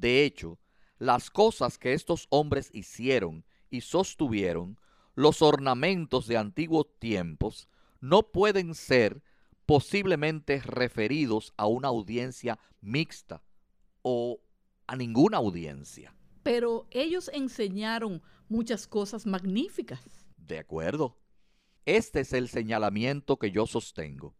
De 0.00 0.24
hecho, 0.24 0.58
las 0.98 1.30
cosas 1.30 1.78
que 1.78 1.94
estos 1.94 2.26
hombres 2.28 2.70
hicieron 2.74 3.44
y 3.70 3.80
sostuvieron, 3.80 4.78
los 5.14 5.40
ornamentos 5.40 6.26
de 6.26 6.36
antiguos 6.36 6.86
tiempos, 6.98 7.68
no 8.00 8.30
pueden 8.30 8.74
ser 8.74 9.22
posiblemente 9.64 10.60
referidos 10.60 11.54
a 11.56 11.66
una 11.66 11.88
audiencia 11.88 12.58
mixta 12.82 13.42
o 14.02 14.38
a 14.86 14.96
ninguna 14.96 15.38
audiencia. 15.38 16.14
Pero 16.42 16.86
ellos 16.90 17.30
enseñaron 17.32 18.22
muchas 18.48 18.86
cosas 18.86 19.24
magníficas. 19.24 20.26
De 20.36 20.58
acuerdo. 20.58 21.16
Este 21.86 22.20
es 22.20 22.32
el 22.34 22.48
señalamiento 22.48 23.38
que 23.38 23.50
yo 23.50 23.66
sostengo. 23.66 24.36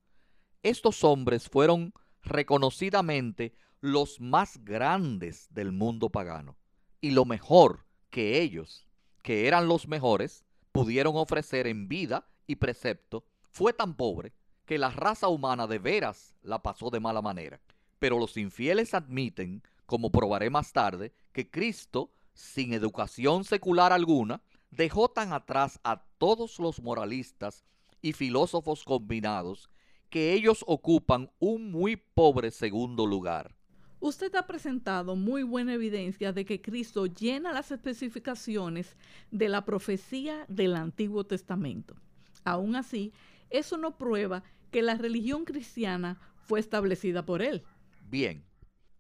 Estos 0.63 1.03
hombres 1.03 1.49
fueron 1.49 1.95
reconocidamente 2.23 3.55
los 3.87 4.21
más 4.21 4.65
grandes 4.65 5.47
del 5.51 5.73
mundo 5.73 6.11
pagano. 6.11 6.57
Y 7.01 7.13
lo 7.13 7.25
mejor 7.25 7.87
que 8.11 8.41
ellos, 8.41 8.87
que 9.23 9.47
eran 9.47 9.69
los 9.69 9.87
mejores, 9.87 10.45
pudieron 10.73 11.17
ofrecer 11.17 11.67
en 11.67 11.89
vida 11.89 12.29
y 12.47 12.57
precepto, 12.57 13.25
fue 13.51 13.73
tan 13.73 13.95
pobre 13.95 14.33
que 14.65 14.79
la 14.79 14.91
raza 14.91 15.29
humana 15.29 15.67
de 15.67 15.79
veras 15.79 16.35
la 16.43 16.63
pasó 16.63 16.91
de 16.91 17.01
mala 17.01 17.23
manera. 17.23 17.61
Pero 17.99 18.19
los 18.19 18.37
infieles 18.37 18.93
admiten, 18.93 19.63
como 19.87 20.11
probaré 20.11 20.51
más 20.51 20.73
tarde, 20.73 21.15
que 21.33 21.51
Cristo, 21.51 22.11
sin 22.35 22.73
educación 22.73 23.45
secular 23.45 23.93
alguna, 23.93 24.43
dejó 24.71 25.09
tan 25.09 25.33
atrás 25.33 25.81
a 25.85 26.03
todos 26.19 26.59
los 26.59 26.83
moralistas 26.83 27.65
y 28.03 28.13
filósofos 28.13 28.85
combinados 28.85 29.71
que 30.11 30.33
ellos 30.33 30.65
ocupan 30.67 31.31
un 31.39 31.71
muy 31.71 31.97
pobre 31.97 32.51
segundo 32.51 33.07
lugar. 33.07 33.56
Usted 34.01 34.35
ha 34.35 34.47
presentado 34.47 35.17
muy 35.17 35.43
buena 35.43 35.75
evidencia 35.75 36.33
de 36.33 36.45
que 36.45 36.61
Cristo 36.61 37.07
llena 37.07 37.53
las 37.53 37.71
especificaciones 37.71 38.97
de 39.31 39.49
la 39.49 39.65
profecía 39.65 40.45
del 40.49 40.77
Antiguo 40.77 41.25
Testamento. 41.25 41.97
Aún 42.45 42.77
así, 42.77 43.13
eso 43.51 43.79
no 43.79 43.97
prueba 43.97 44.45
que 44.71 44.83
la 44.83 44.95
religión 44.95 45.45
cristiana 45.45 46.21
fue 46.37 46.61
establecida 46.61 47.25
por 47.25 47.43
él. 47.43 47.65
Bien, 48.03 48.45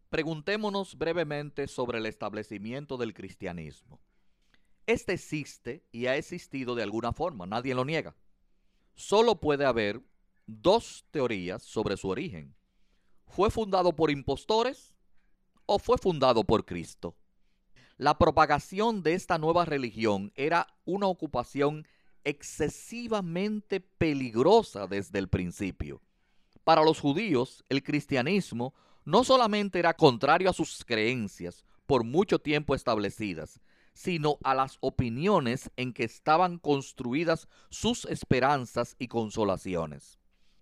preguntémonos 0.09 0.97
brevemente 0.97 1.69
sobre 1.69 1.99
el 1.99 2.07
establecimiento 2.07 2.97
del 2.97 3.13
cristianismo. 3.13 4.01
Este 4.87 5.13
existe 5.13 5.85
y 5.93 6.07
ha 6.07 6.17
existido 6.17 6.75
de 6.75 6.83
alguna 6.83 7.13
forma, 7.13 7.47
nadie 7.47 7.75
lo 7.75 7.85
niega. 7.85 8.17
Solo 8.95 9.41
puede 9.41 9.67
haber 9.67 10.01
dos 10.47 11.05
teorías 11.11 11.63
sobre 11.63 11.97
su 11.97 12.09
origen. 12.09 12.56
¿Fue 13.27 13.51
fundado 13.51 13.95
por 13.95 14.11
impostores 14.11 14.95
o 15.67 15.79
fue 15.79 15.99
fundado 15.99 16.45
por 16.45 16.65
Cristo? 16.65 17.15
La 17.99 18.19
propagación 18.19 19.03
de 19.03 19.15
esta 19.15 19.39
nueva 19.39 19.65
religión 19.65 20.33
era 20.35 20.67
una 20.85 21.07
ocupación 21.07 21.87
excesivamente 22.25 23.81
peligrosa 23.81 24.87
desde 24.87 25.19
el 25.19 25.29
principio. 25.29 26.03
Para 26.65 26.83
los 26.83 27.01
judíos, 27.01 27.65
el 27.69 27.83
cristianismo 27.83 28.75
no 29.05 29.23
solamente 29.23 29.79
era 29.79 29.95
contrario 29.95 30.51
a 30.51 30.53
sus 30.53 30.85
creencias 30.85 31.65
por 31.87 32.05
mucho 32.05 32.39
tiempo 32.41 32.75
establecidas, 32.75 33.61
sino 33.95 34.39
a 34.43 34.55
las 34.55 34.77
opiniones 34.81 35.71
en 35.77 35.93
que 35.93 36.05
estaban 36.05 36.59
construidas 36.59 37.49
sus 37.71 38.05
esperanzas 38.07 38.97
y 38.99 39.09
consolaciones. 39.09 40.19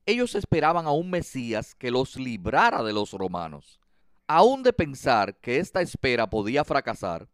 Ellos 0.07 0.35
esperaban 0.35 0.87
a 0.87 0.93
un 0.93 1.11
Mesías 1.11 1.75
que 1.75 1.91
los 1.91 2.17
librara 2.17 2.83
de 2.83 2.93
los 2.93 3.13
romanos. 3.13 3.81
Aún 4.27 4.63
de 4.63 4.73
pensar 4.73 5.37
que 5.41 5.59
esta 5.59 5.81
espera 5.81 6.29
podía 6.29 6.65
fracasar, 6.65 7.29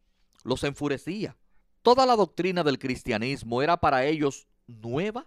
los 0.44 0.62
enfurecía. 0.64 1.36
Toda 1.82 2.06
la 2.06 2.14
doctrina 2.14 2.62
del 2.62 2.78
cristianismo 2.78 3.62
era 3.62 3.78
para 3.78 4.04
ellos 4.06 4.46
nueva 4.66 5.26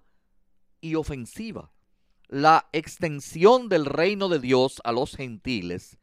y 0.80 0.96
ofensiva. 0.96 1.72
La 2.30 2.70
extensión 2.72 3.70
del 3.70 3.86
reino 3.86 4.30
de 4.30 4.40
Dios 4.40 4.82
a 4.86 4.92
los 4.92 5.16
gentiles 5.16 5.98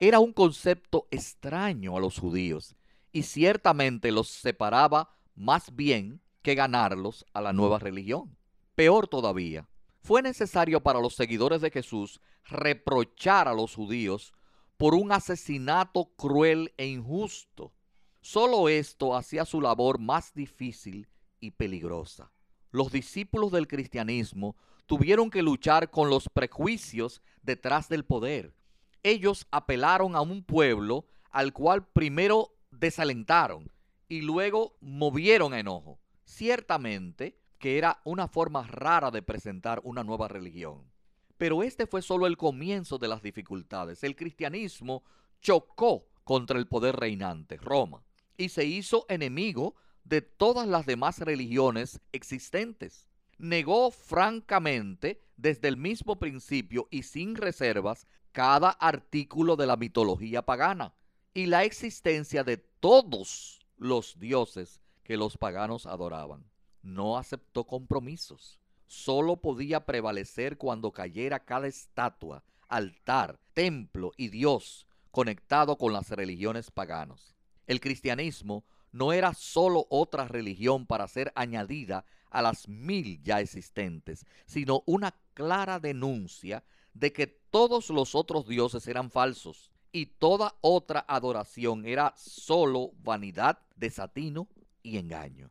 era 0.00 0.18
un 0.18 0.32
concepto 0.32 1.06
extraño 1.10 1.96
a 1.96 2.00
los 2.00 2.18
judíos 2.18 2.74
y 3.12 3.22
ciertamente 3.22 4.10
los 4.10 4.28
separaba 4.28 5.14
más 5.36 5.74
bien 5.74 6.20
que 6.42 6.54
ganarlos 6.54 7.24
a 7.32 7.40
la 7.40 7.52
nueva 7.52 7.78
religión. 7.78 8.36
Peor 8.74 9.08
todavía, 9.08 9.69
fue 10.02 10.22
necesario 10.22 10.82
para 10.82 11.00
los 11.00 11.14
seguidores 11.14 11.60
de 11.60 11.70
Jesús 11.70 12.20
reprochar 12.44 13.48
a 13.48 13.54
los 13.54 13.74
judíos 13.74 14.32
por 14.76 14.94
un 14.94 15.12
asesinato 15.12 16.06
cruel 16.16 16.72
e 16.76 16.86
injusto 16.86 17.72
Solo 18.22 18.68
esto 18.68 19.16
hacía 19.16 19.46
su 19.46 19.60
labor 19.62 19.98
más 19.98 20.34
difícil 20.34 21.08
y 21.40 21.52
peligrosa. 21.52 22.32
los 22.70 22.92
discípulos 22.92 23.50
del 23.50 23.66
cristianismo 23.66 24.54
tuvieron 24.86 25.30
que 25.30 25.42
luchar 25.42 25.90
con 25.90 26.08
los 26.08 26.28
prejuicios 26.28 27.20
detrás 27.42 27.88
del 27.88 28.04
poder. 28.04 28.54
Ellos 29.02 29.48
apelaron 29.50 30.14
a 30.14 30.20
un 30.20 30.44
pueblo 30.44 31.06
al 31.30 31.52
cual 31.52 31.88
primero 31.88 32.54
desalentaron 32.70 33.72
y 34.06 34.20
luego 34.20 34.76
movieron 34.80 35.54
enojo. 35.54 35.98
Ciertamente 36.24 37.40
que 37.60 37.76
era 37.76 38.00
una 38.04 38.26
forma 38.26 38.66
rara 38.66 39.10
de 39.10 39.22
presentar 39.22 39.80
una 39.84 40.02
nueva 40.02 40.26
religión. 40.28 40.90
Pero 41.36 41.62
este 41.62 41.86
fue 41.86 42.02
solo 42.02 42.26
el 42.26 42.36
comienzo 42.36 42.98
de 42.98 43.06
las 43.06 43.22
dificultades. 43.22 44.02
El 44.02 44.16
cristianismo 44.16 45.04
chocó 45.40 46.08
contra 46.24 46.58
el 46.58 46.66
poder 46.66 46.96
reinante, 46.96 47.58
Roma, 47.58 48.02
y 48.36 48.48
se 48.48 48.64
hizo 48.64 49.04
enemigo 49.08 49.74
de 50.04 50.22
todas 50.22 50.66
las 50.66 50.86
demás 50.86 51.18
religiones 51.18 52.00
existentes. 52.12 53.06
Negó 53.36 53.90
francamente 53.90 55.22
desde 55.36 55.68
el 55.68 55.76
mismo 55.76 56.18
principio 56.18 56.88
y 56.90 57.02
sin 57.02 57.36
reservas 57.36 58.06
cada 58.32 58.70
artículo 58.70 59.56
de 59.56 59.66
la 59.66 59.76
mitología 59.76 60.42
pagana 60.42 60.94
y 61.34 61.46
la 61.46 61.64
existencia 61.64 62.42
de 62.42 62.56
todos 62.56 63.60
los 63.76 64.18
dioses 64.18 64.80
que 65.02 65.18
los 65.18 65.36
paganos 65.36 65.84
adoraban. 65.84 66.49
No 66.82 67.18
aceptó 67.18 67.64
compromisos. 67.64 68.58
Solo 68.86 69.36
podía 69.36 69.86
prevalecer 69.86 70.58
cuando 70.58 70.92
cayera 70.92 71.44
cada 71.44 71.66
estatua, 71.66 72.42
altar, 72.68 73.38
templo 73.54 74.12
y 74.16 74.28
dios 74.28 74.86
conectado 75.10 75.76
con 75.76 75.92
las 75.92 76.10
religiones 76.10 76.70
paganos. 76.70 77.34
El 77.66 77.80
cristianismo 77.80 78.64
no 78.92 79.12
era 79.12 79.34
solo 79.34 79.86
otra 79.90 80.26
religión 80.26 80.86
para 80.86 81.06
ser 81.08 81.32
añadida 81.34 82.04
a 82.30 82.42
las 82.42 82.68
mil 82.68 83.22
ya 83.22 83.40
existentes, 83.40 84.24
sino 84.46 84.82
una 84.86 85.14
clara 85.34 85.78
denuncia 85.78 86.64
de 86.94 87.12
que 87.12 87.26
todos 87.26 87.90
los 87.90 88.14
otros 88.14 88.46
dioses 88.46 88.86
eran 88.88 89.10
falsos 89.10 89.70
y 89.92 90.06
toda 90.06 90.54
otra 90.60 91.04
adoración 91.08 91.86
era 91.86 92.14
solo 92.16 92.92
vanidad, 93.02 93.58
desatino 93.76 94.48
y 94.82 94.98
engaño. 94.98 95.50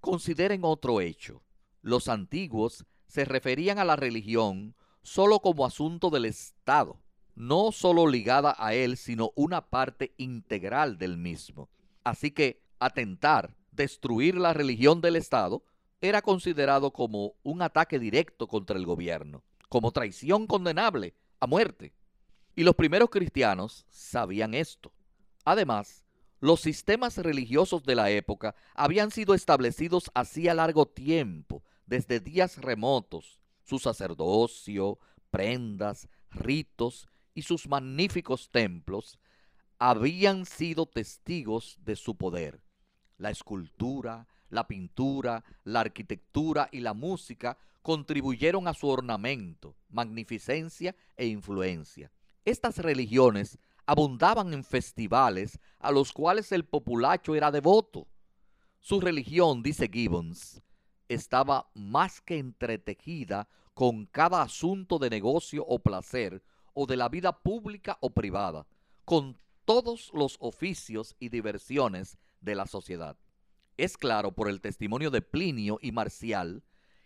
Consideren 0.00 0.60
otro 0.64 1.00
hecho. 1.00 1.42
Los 1.82 2.08
antiguos 2.08 2.84
se 3.06 3.24
referían 3.24 3.78
a 3.78 3.84
la 3.84 3.96
religión 3.96 4.74
solo 5.02 5.40
como 5.40 5.64
asunto 5.64 6.10
del 6.10 6.26
Estado, 6.26 7.00
no 7.34 7.72
solo 7.72 8.06
ligada 8.06 8.54
a 8.58 8.74
él, 8.74 8.96
sino 8.96 9.32
una 9.34 9.70
parte 9.70 10.14
integral 10.18 10.98
del 10.98 11.16
mismo. 11.16 11.68
Así 12.04 12.30
que 12.30 12.62
atentar, 12.78 13.56
destruir 13.72 14.36
la 14.36 14.52
religión 14.52 15.00
del 15.00 15.16
Estado, 15.16 15.62
era 16.00 16.22
considerado 16.22 16.92
como 16.92 17.34
un 17.42 17.62
ataque 17.62 17.98
directo 17.98 18.46
contra 18.46 18.76
el 18.76 18.86
gobierno, 18.86 19.42
como 19.68 19.90
traición 19.90 20.46
condenable 20.46 21.14
a 21.40 21.46
muerte. 21.46 21.92
Y 22.54 22.62
los 22.62 22.74
primeros 22.74 23.10
cristianos 23.10 23.86
sabían 23.88 24.54
esto. 24.54 24.92
Además, 25.44 26.04
los 26.40 26.60
sistemas 26.60 27.16
religiosos 27.18 27.82
de 27.82 27.94
la 27.94 28.10
época 28.10 28.54
habían 28.74 29.10
sido 29.10 29.34
establecidos 29.34 30.10
hacía 30.14 30.54
largo 30.54 30.86
tiempo, 30.86 31.62
desde 31.86 32.20
días 32.20 32.58
remotos. 32.58 33.40
Su 33.64 33.78
sacerdocio, 33.78 34.98
prendas, 35.30 36.08
ritos 36.30 37.08
y 37.34 37.42
sus 37.42 37.68
magníficos 37.68 38.50
templos 38.50 39.18
habían 39.78 40.46
sido 40.46 40.86
testigos 40.86 41.78
de 41.84 41.96
su 41.96 42.16
poder. 42.16 42.62
La 43.16 43.30
escultura, 43.30 44.26
la 44.48 44.66
pintura, 44.66 45.44
la 45.64 45.80
arquitectura 45.80 46.68
y 46.72 46.80
la 46.80 46.94
música 46.94 47.58
contribuyeron 47.82 48.68
a 48.68 48.74
su 48.74 48.88
ornamento, 48.88 49.76
magnificencia 49.88 50.94
e 51.16 51.26
influencia. 51.26 52.10
Estas 52.44 52.78
religiones 52.78 53.58
abundaban 53.88 54.52
en 54.52 54.64
festivales 54.64 55.58
a 55.78 55.90
los 55.90 56.12
cuales 56.12 56.52
el 56.52 56.66
populacho 56.66 57.34
era 57.34 57.50
devoto. 57.50 58.06
Su 58.80 59.00
religión, 59.00 59.62
dice 59.62 59.88
Gibbons, 59.90 60.62
estaba 61.08 61.70
más 61.72 62.20
que 62.20 62.36
entretejida 62.36 63.48
con 63.72 64.04
cada 64.04 64.42
asunto 64.42 64.98
de 64.98 65.08
negocio 65.08 65.64
o 65.66 65.78
placer, 65.78 66.42
o 66.74 66.84
de 66.84 66.98
la 66.98 67.08
vida 67.08 67.32
pública 67.40 67.96
o 68.02 68.10
privada, 68.10 68.66
con 69.06 69.38
todos 69.64 70.10
los 70.12 70.36
oficios 70.38 71.16
y 71.18 71.30
diversiones 71.30 72.18
de 72.42 72.56
la 72.56 72.66
sociedad. 72.66 73.16
Es 73.78 73.96
claro 73.96 74.32
por 74.32 74.50
el 74.50 74.60
testimonio 74.60 75.10
de 75.10 75.22
Plinio 75.22 75.78
y 75.80 75.92
Marcial 75.92 76.62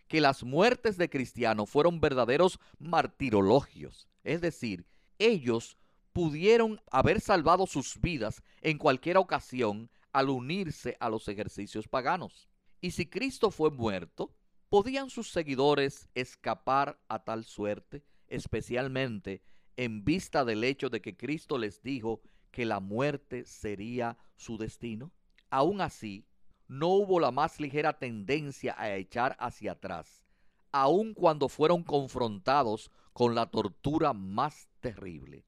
que 0.09 0.19
las 0.19 0.43
muertes 0.43 0.97
de 0.97 1.09
cristianos 1.09 1.69
fueron 1.69 2.01
verdaderos 2.01 2.59
martirologios, 2.77 4.09
es 4.25 4.41
decir, 4.41 4.85
ellos 5.17 5.77
pudieron 6.13 6.79
haber 6.91 7.19
salvado 7.19 7.65
sus 7.65 7.99
vidas 7.99 8.43
en 8.61 8.77
cualquier 8.77 9.17
ocasión 9.17 9.89
al 10.11 10.29
unirse 10.29 10.95
a 10.99 11.09
los 11.09 11.27
ejercicios 11.27 11.87
paganos. 11.87 12.47
Y 12.79 12.91
si 12.91 13.07
Cristo 13.07 13.49
fue 13.49 13.71
muerto, 13.71 14.35
¿podían 14.69 15.09
sus 15.09 15.31
seguidores 15.31 16.07
escapar 16.13 16.99
a 17.07 17.23
tal 17.23 17.43
suerte, 17.43 18.03
especialmente 18.27 19.41
en 19.75 20.05
vista 20.05 20.45
del 20.45 20.63
hecho 20.63 20.89
de 20.89 21.01
que 21.01 21.17
Cristo 21.17 21.57
les 21.57 21.81
dijo 21.81 22.21
que 22.51 22.65
la 22.65 22.79
muerte 22.79 23.45
sería 23.45 24.17
su 24.35 24.57
destino? 24.57 25.11
Aún 25.49 25.81
así, 25.81 26.27
no 26.67 26.89
hubo 26.89 27.19
la 27.19 27.31
más 27.31 27.59
ligera 27.59 27.97
tendencia 27.97 28.75
a 28.77 28.95
echar 28.95 29.35
hacia 29.39 29.73
atrás, 29.73 30.23
aun 30.71 31.13
cuando 31.13 31.49
fueron 31.49 31.83
confrontados 31.83 32.91
con 33.13 33.35
la 33.35 33.47
tortura 33.49 34.13
más 34.13 34.67
terrible. 34.79 35.45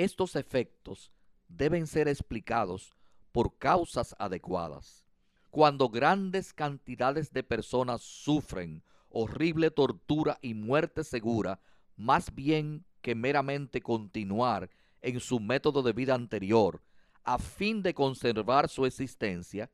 Estos 0.00 0.34
efectos 0.34 1.12
deben 1.46 1.86
ser 1.86 2.08
explicados 2.08 2.96
por 3.32 3.58
causas 3.58 4.16
adecuadas. 4.18 5.04
Cuando 5.50 5.90
grandes 5.90 6.54
cantidades 6.54 7.34
de 7.34 7.42
personas 7.42 8.00
sufren 8.00 8.82
horrible 9.10 9.70
tortura 9.70 10.38
y 10.40 10.54
muerte 10.54 11.04
segura, 11.04 11.60
más 11.96 12.34
bien 12.34 12.86
que 13.02 13.14
meramente 13.14 13.82
continuar 13.82 14.70
en 15.02 15.20
su 15.20 15.38
método 15.38 15.82
de 15.82 15.92
vida 15.92 16.14
anterior, 16.14 16.82
a 17.22 17.36
fin 17.36 17.82
de 17.82 17.92
conservar 17.92 18.70
su 18.70 18.86
existencia, 18.86 19.70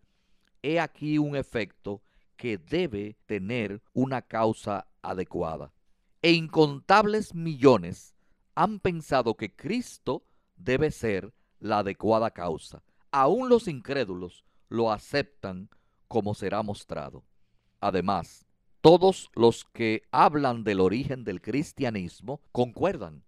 he 0.61 0.81
aquí 0.81 1.19
un 1.19 1.37
efecto 1.37 2.03
que 2.37 2.59
debe 2.59 3.17
tener 3.27 3.81
una 3.93 4.23
causa 4.23 4.89
adecuada. 5.03 5.73
E 6.21 6.33
incontables 6.33 7.33
millones 7.33 8.16
han 8.57 8.81
pensado 8.81 9.37
que 9.37 9.55
Cristo 9.55 10.25
debe 10.57 10.91
ser 10.91 11.33
la 11.61 11.79
adecuada 11.79 12.31
causa. 12.31 12.83
Aún 13.13 13.49
los 13.49 13.69
incrédulos 13.69 14.45
lo 14.69 14.91
aceptan 14.91 15.69
como 16.09 16.35
será 16.35 16.63
mostrado. 16.63 17.23
Además, 17.81 18.47
todos 18.81 19.31
los 19.35 19.65
que 19.65 20.03
hablan 20.11 20.65
del 20.65 20.81
origen 20.81 21.23
del 21.23 21.41
cristianismo 21.41 22.41
concuerdan. 22.51 23.25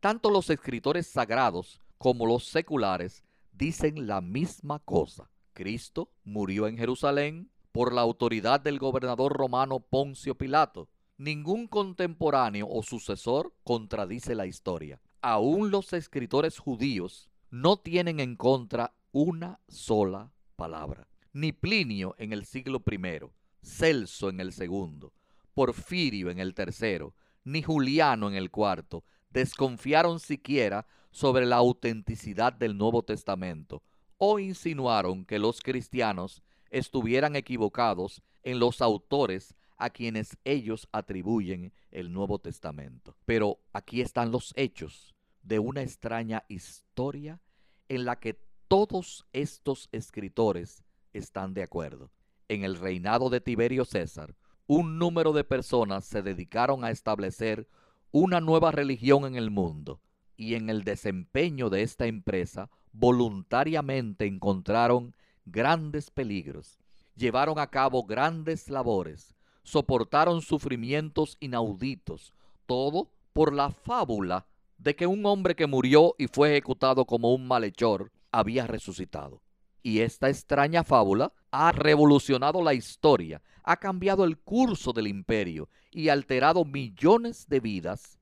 Tanto 0.00 0.30
los 0.30 0.50
escritores 0.50 1.06
sagrados 1.06 1.80
como 1.96 2.26
los 2.26 2.46
seculares 2.46 3.22
dicen 3.52 4.06
la 4.08 4.20
misma 4.20 4.80
cosa. 4.80 5.30
Cristo 5.52 6.10
murió 6.24 6.66
en 6.66 6.76
Jerusalén 6.76 7.50
por 7.70 7.92
la 7.92 8.00
autoridad 8.00 8.60
del 8.60 8.78
gobernador 8.78 9.32
romano 9.32 9.80
Poncio 9.80 10.34
Pilato. 10.34 10.88
Ningún 11.22 11.68
contemporáneo 11.68 12.66
o 12.68 12.82
sucesor 12.82 13.54
contradice 13.62 14.34
la 14.34 14.46
historia. 14.46 15.00
Aún 15.20 15.70
los 15.70 15.92
escritores 15.92 16.58
judíos 16.58 17.30
no 17.48 17.76
tienen 17.76 18.18
en 18.18 18.34
contra 18.34 18.92
una 19.12 19.60
sola 19.68 20.32
palabra. 20.56 21.06
Ni 21.32 21.52
Plinio 21.52 22.16
en 22.18 22.32
el 22.32 22.44
siglo 22.44 22.82
I, 22.90 23.20
Celso 23.62 24.30
en 24.30 24.40
el 24.40 24.52
segundo, 24.52 25.12
Porfirio 25.54 26.28
en 26.28 26.40
el 26.40 26.54
tercero, 26.54 27.14
ni 27.44 27.62
Juliano 27.62 28.26
en 28.26 28.34
el 28.34 28.50
cuarto 28.50 29.04
desconfiaron 29.30 30.18
siquiera 30.18 30.88
sobre 31.12 31.46
la 31.46 31.58
autenticidad 31.58 32.52
del 32.52 32.76
Nuevo 32.76 33.04
Testamento 33.04 33.84
o 34.18 34.40
insinuaron 34.40 35.24
que 35.24 35.38
los 35.38 35.60
cristianos 35.60 36.42
estuvieran 36.70 37.36
equivocados 37.36 38.22
en 38.42 38.58
los 38.58 38.82
autores 38.82 39.54
a 39.82 39.90
quienes 39.90 40.38
ellos 40.44 40.88
atribuyen 40.92 41.72
el 41.90 42.12
Nuevo 42.12 42.38
Testamento. 42.38 43.16
Pero 43.26 43.58
aquí 43.72 44.00
están 44.00 44.30
los 44.30 44.52
hechos 44.56 45.12
de 45.42 45.58
una 45.58 45.82
extraña 45.82 46.44
historia 46.46 47.40
en 47.88 48.04
la 48.04 48.20
que 48.20 48.38
todos 48.68 49.26
estos 49.32 49.88
escritores 49.90 50.84
están 51.12 51.52
de 51.52 51.64
acuerdo. 51.64 52.12
En 52.48 52.62
el 52.62 52.76
reinado 52.76 53.28
de 53.28 53.40
Tiberio 53.40 53.84
César, 53.84 54.36
un 54.68 54.98
número 54.98 55.32
de 55.32 55.42
personas 55.42 56.04
se 56.04 56.22
dedicaron 56.22 56.84
a 56.84 56.92
establecer 56.92 57.68
una 58.12 58.40
nueva 58.40 58.70
religión 58.70 59.24
en 59.24 59.34
el 59.34 59.50
mundo 59.50 60.00
y 60.36 60.54
en 60.54 60.70
el 60.70 60.84
desempeño 60.84 61.70
de 61.70 61.82
esta 61.82 62.06
empresa 62.06 62.70
voluntariamente 62.92 64.26
encontraron 64.26 65.16
grandes 65.44 66.10
peligros, 66.10 66.78
llevaron 67.16 67.58
a 67.58 67.66
cabo 67.66 68.04
grandes 68.04 68.68
labores, 68.68 69.34
soportaron 69.62 70.42
sufrimientos 70.42 71.36
inauditos, 71.40 72.34
todo 72.66 73.10
por 73.32 73.52
la 73.52 73.70
fábula 73.70 74.46
de 74.78 74.96
que 74.96 75.06
un 75.06 75.24
hombre 75.26 75.54
que 75.54 75.66
murió 75.66 76.14
y 76.18 76.26
fue 76.26 76.50
ejecutado 76.50 77.04
como 77.04 77.32
un 77.32 77.46
malhechor 77.46 78.10
había 78.30 78.66
resucitado. 78.66 79.42
Y 79.82 80.00
esta 80.00 80.28
extraña 80.28 80.84
fábula 80.84 81.32
ha 81.50 81.72
revolucionado 81.72 82.62
la 82.62 82.74
historia, 82.74 83.42
ha 83.62 83.76
cambiado 83.76 84.24
el 84.24 84.38
curso 84.38 84.92
del 84.92 85.06
imperio 85.06 85.68
y 85.90 86.08
alterado 86.08 86.64
millones 86.64 87.46
de 87.48 87.60
vidas 87.60 88.18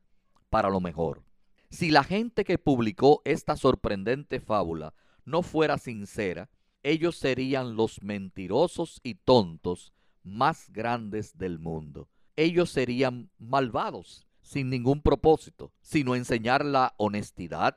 para 0.49 0.69
lo 0.69 0.81
mejor. 0.81 1.23
Si 1.71 1.91
la 1.91 2.03
gente 2.03 2.45
que 2.45 2.59
publicó 2.59 3.23
esta 3.25 3.57
sorprendente 3.57 4.41
fábula 4.41 4.95
no 5.25 5.43
fuera 5.43 5.79
sincera, 5.79 6.51
ellos 6.83 7.17
serían 7.17 7.77
los 7.77 8.03
mentirosos 8.03 9.01
y 9.03 9.15
tontos 9.15 9.93
más 10.23 10.71
grandes 10.71 11.37
del 11.37 11.59
mundo. 11.59 12.09
Ellos 12.37 12.71
serían 12.71 13.31
malvados, 13.39 14.27
sin 14.43 14.71
ningún 14.71 15.03
propósito, 15.03 15.73
sino 15.81 16.15
enseñar 16.15 16.65
la 16.65 16.95
honestidad 16.97 17.77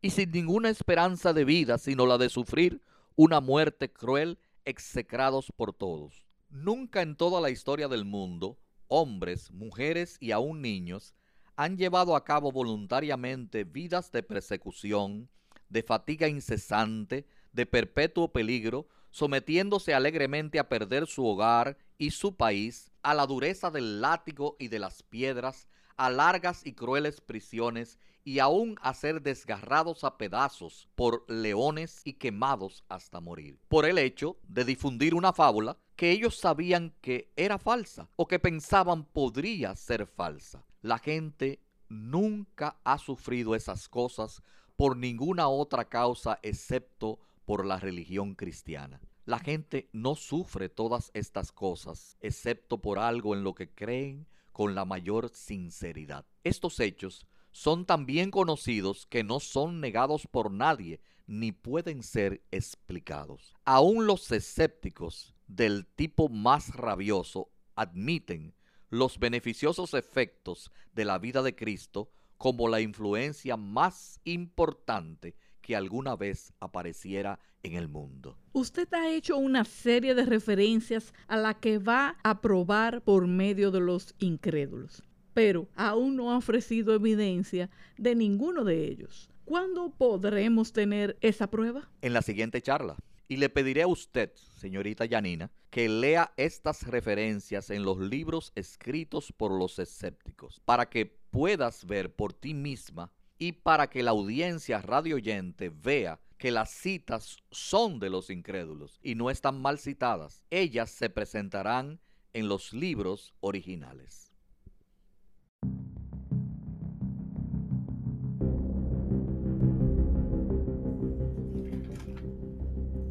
y 0.00 0.10
sin 0.10 0.30
ninguna 0.30 0.68
esperanza 0.68 1.32
de 1.32 1.44
vida, 1.44 1.78
sino 1.78 2.06
la 2.06 2.18
de 2.18 2.28
sufrir 2.28 2.82
una 3.16 3.40
muerte 3.40 3.92
cruel, 3.92 4.38
execrados 4.64 5.52
por 5.56 5.72
todos. 5.72 6.26
Nunca 6.50 7.02
en 7.02 7.16
toda 7.16 7.40
la 7.40 7.50
historia 7.50 7.88
del 7.88 8.04
mundo, 8.04 8.58
hombres, 8.88 9.50
mujeres 9.50 10.16
y 10.20 10.30
aún 10.30 10.62
niños 10.62 11.14
han 11.56 11.76
llevado 11.76 12.16
a 12.16 12.24
cabo 12.24 12.50
voluntariamente 12.50 13.64
vidas 13.64 14.10
de 14.12 14.22
persecución, 14.22 15.28
de 15.68 15.82
fatiga 15.82 16.28
incesante, 16.28 17.26
de 17.52 17.66
perpetuo 17.66 18.32
peligro, 18.32 18.88
sometiéndose 19.10 19.94
alegremente 19.94 20.58
a 20.58 20.68
perder 20.68 21.06
su 21.06 21.24
hogar 21.24 21.78
y 21.98 22.10
su 22.10 22.36
país, 22.36 22.90
a 23.02 23.14
la 23.14 23.26
dureza 23.26 23.70
del 23.70 24.00
látigo 24.00 24.56
y 24.58 24.68
de 24.68 24.78
las 24.78 25.02
piedras, 25.02 25.68
a 25.96 26.10
largas 26.10 26.66
y 26.66 26.72
crueles 26.72 27.20
prisiones 27.20 27.98
y 28.24 28.38
aún 28.38 28.76
a 28.80 28.94
ser 28.94 29.22
desgarrados 29.22 30.02
a 30.02 30.16
pedazos 30.16 30.88
por 30.94 31.24
leones 31.30 32.00
y 32.04 32.14
quemados 32.14 32.84
hasta 32.88 33.20
morir, 33.20 33.60
por 33.68 33.84
el 33.84 33.98
hecho 33.98 34.38
de 34.48 34.64
difundir 34.64 35.14
una 35.14 35.32
fábula 35.32 35.76
que 35.94 36.10
ellos 36.10 36.38
sabían 36.38 36.94
que 37.00 37.30
era 37.36 37.58
falsa 37.58 38.08
o 38.16 38.26
que 38.26 38.38
pensaban 38.38 39.04
podría 39.04 39.76
ser 39.76 40.06
falsa. 40.06 40.64
La 40.80 40.98
gente 40.98 41.60
nunca 41.88 42.76
ha 42.82 42.98
sufrido 42.98 43.54
esas 43.54 43.88
cosas 43.88 44.42
por 44.76 44.96
ninguna 44.96 45.48
otra 45.48 45.84
causa 45.88 46.40
excepto 46.42 47.20
por 47.44 47.64
la 47.64 47.78
religión 47.78 48.34
cristiana. 48.34 49.00
La 49.26 49.38
gente 49.38 49.88
no 49.92 50.16
sufre 50.16 50.68
todas 50.68 51.10
estas 51.14 51.50
cosas 51.50 52.18
excepto 52.20 52.82
por 52.82 52.98
algo 52.98 53.34
en 53.34 53.42
lo 53.42 53.54
que 53.54 53.70
creen 53.70 54.26
con 54.52 54.74
la 54.74 54.84
mayor 54.84 55.30
sinceridad. 55.30 56.26
Estos 56.42 56.78
hechos 56.78 57.26
son 57.50 57.86
tan 57.86 58.04
bien 58.04 58.30
conocidos 58.30 59.06
que 59.06 59.24
no 59.24 59.40
son 59.40 59.80
negados 59.80 60.26
por 60.26 60.50
nadie 60.50 61.00
ni 61.26 61.52
pueden 61.52 62.02
ser 62.02 62.44
explicados. 62.50 63.54
Aún 63.64 64.06
los 64.06 64.30
escépticos 64.30 65.34
del 65.46 65.86
tipo 65.86 66.28
más 66.28 66.74
rabioso 66.74 67.50
admiten 67.76 68.54
los 68.90 69.18
beneficiosos 69.18 69.94
efectos 69.94 70.70
de 70.92 71.06
la 71.06 71.18
vida 71.18 71.42
de 71.42 71.56
Cristo 71.56 72.10
como 72.36 72.68
la 72.68 72.82
influencia 72.82 73.56
más 73.56 74.20
importante 74.24 75.34
que 75.64 75.74
alguna 75.74 76.14
vez 76.14 76.52
apareciera 76.60 77.40
en 77.62 77.72
el 77.72 77.88
mundo. 77.88 78.36
Usted 78.52 78.86
ha 78.92 79.08
hecho 79.08 79.38
una 79.38 79.64
serie 79.64 80.14
de 80.14 80.26
referencias 80.26 81.14
a 81.26 81.38
la 81.38 81.54
que 81.54 81.78
va 81.78 82.18
a 82.22 82.42
probar 82.42 83.02
por 83.02 83.26
medio 83.26 83.70
de 83.70 83.80
los 83.80 84.14
incrédulos, 84.18 85.02
pero 85.32 85.66
aún 85.74 86.16
no 86.16 86.30
ha 86.30 86.36
ofrecido 86.36 86.94
evidencia 86.94 87.70
de 87.96 88.14
ninguno 88.14 88.62
de 88.62 88.84
ellos. 88.84 89.30
¿Cuándo 89.46 89.88
podremos 89.96 90.74
tener 90.74 91.16
esa 91.22 91.46
prueba? 91.50 91.90
En 92.02 92.12
la 92.12 92.20
siguiente 92.20 92.60
charla. 92.60 92.96
Y 93.26 93.38
le 93.38 93.48
pediré 93.48 93.80
a 93.80 93.86
usted, 93.86 94.34
señorita 94.34 95.06
Yanina, 95.06 95.50
que 95.70 95.88
lea 95.88 96.34
estas 96.36 96.86
referencias 96.86 97.70
en 97.70 97.84
los 97.84 97.98
libros 97.98 98.52
escritos 98.54 99.32
por 99.32 99.50
los 99.50 99.78
escépticos, 99.78 100.60
para 100.66 100.90
que 100.90 101.06
puedas 101.06 101.86
ver 101.86 102.14
por 102.14 102.34
ti 102.34 102.52
misma 102.52 103.10
y 103.38 103.52
para 103.52 103.88
que 103.88 104.02
la 104.02 104.12
audiencia 104.12 104.80
radioyente 104.80 105.70
vea 105.70 106.20
que 106.38 106.50
las 106.50 106.70
citas 106.70 107.38
son 107.50 107.98
de 107.98 108.10
los 108.10 108.30
incrédulos 108.30 108.98
y 109.02 109.14
no 109.14 109.30
están 109.30 109.60
mal 109.60 109.78
citadas. 109.78 110.42
Ellas 110.50 110.90
se 110.90 111.10
presentarán 111.10 112.00
en 112.32 112.48
los 112.48 112.72
libros 112.72 113.34
originales. 113.40 114.32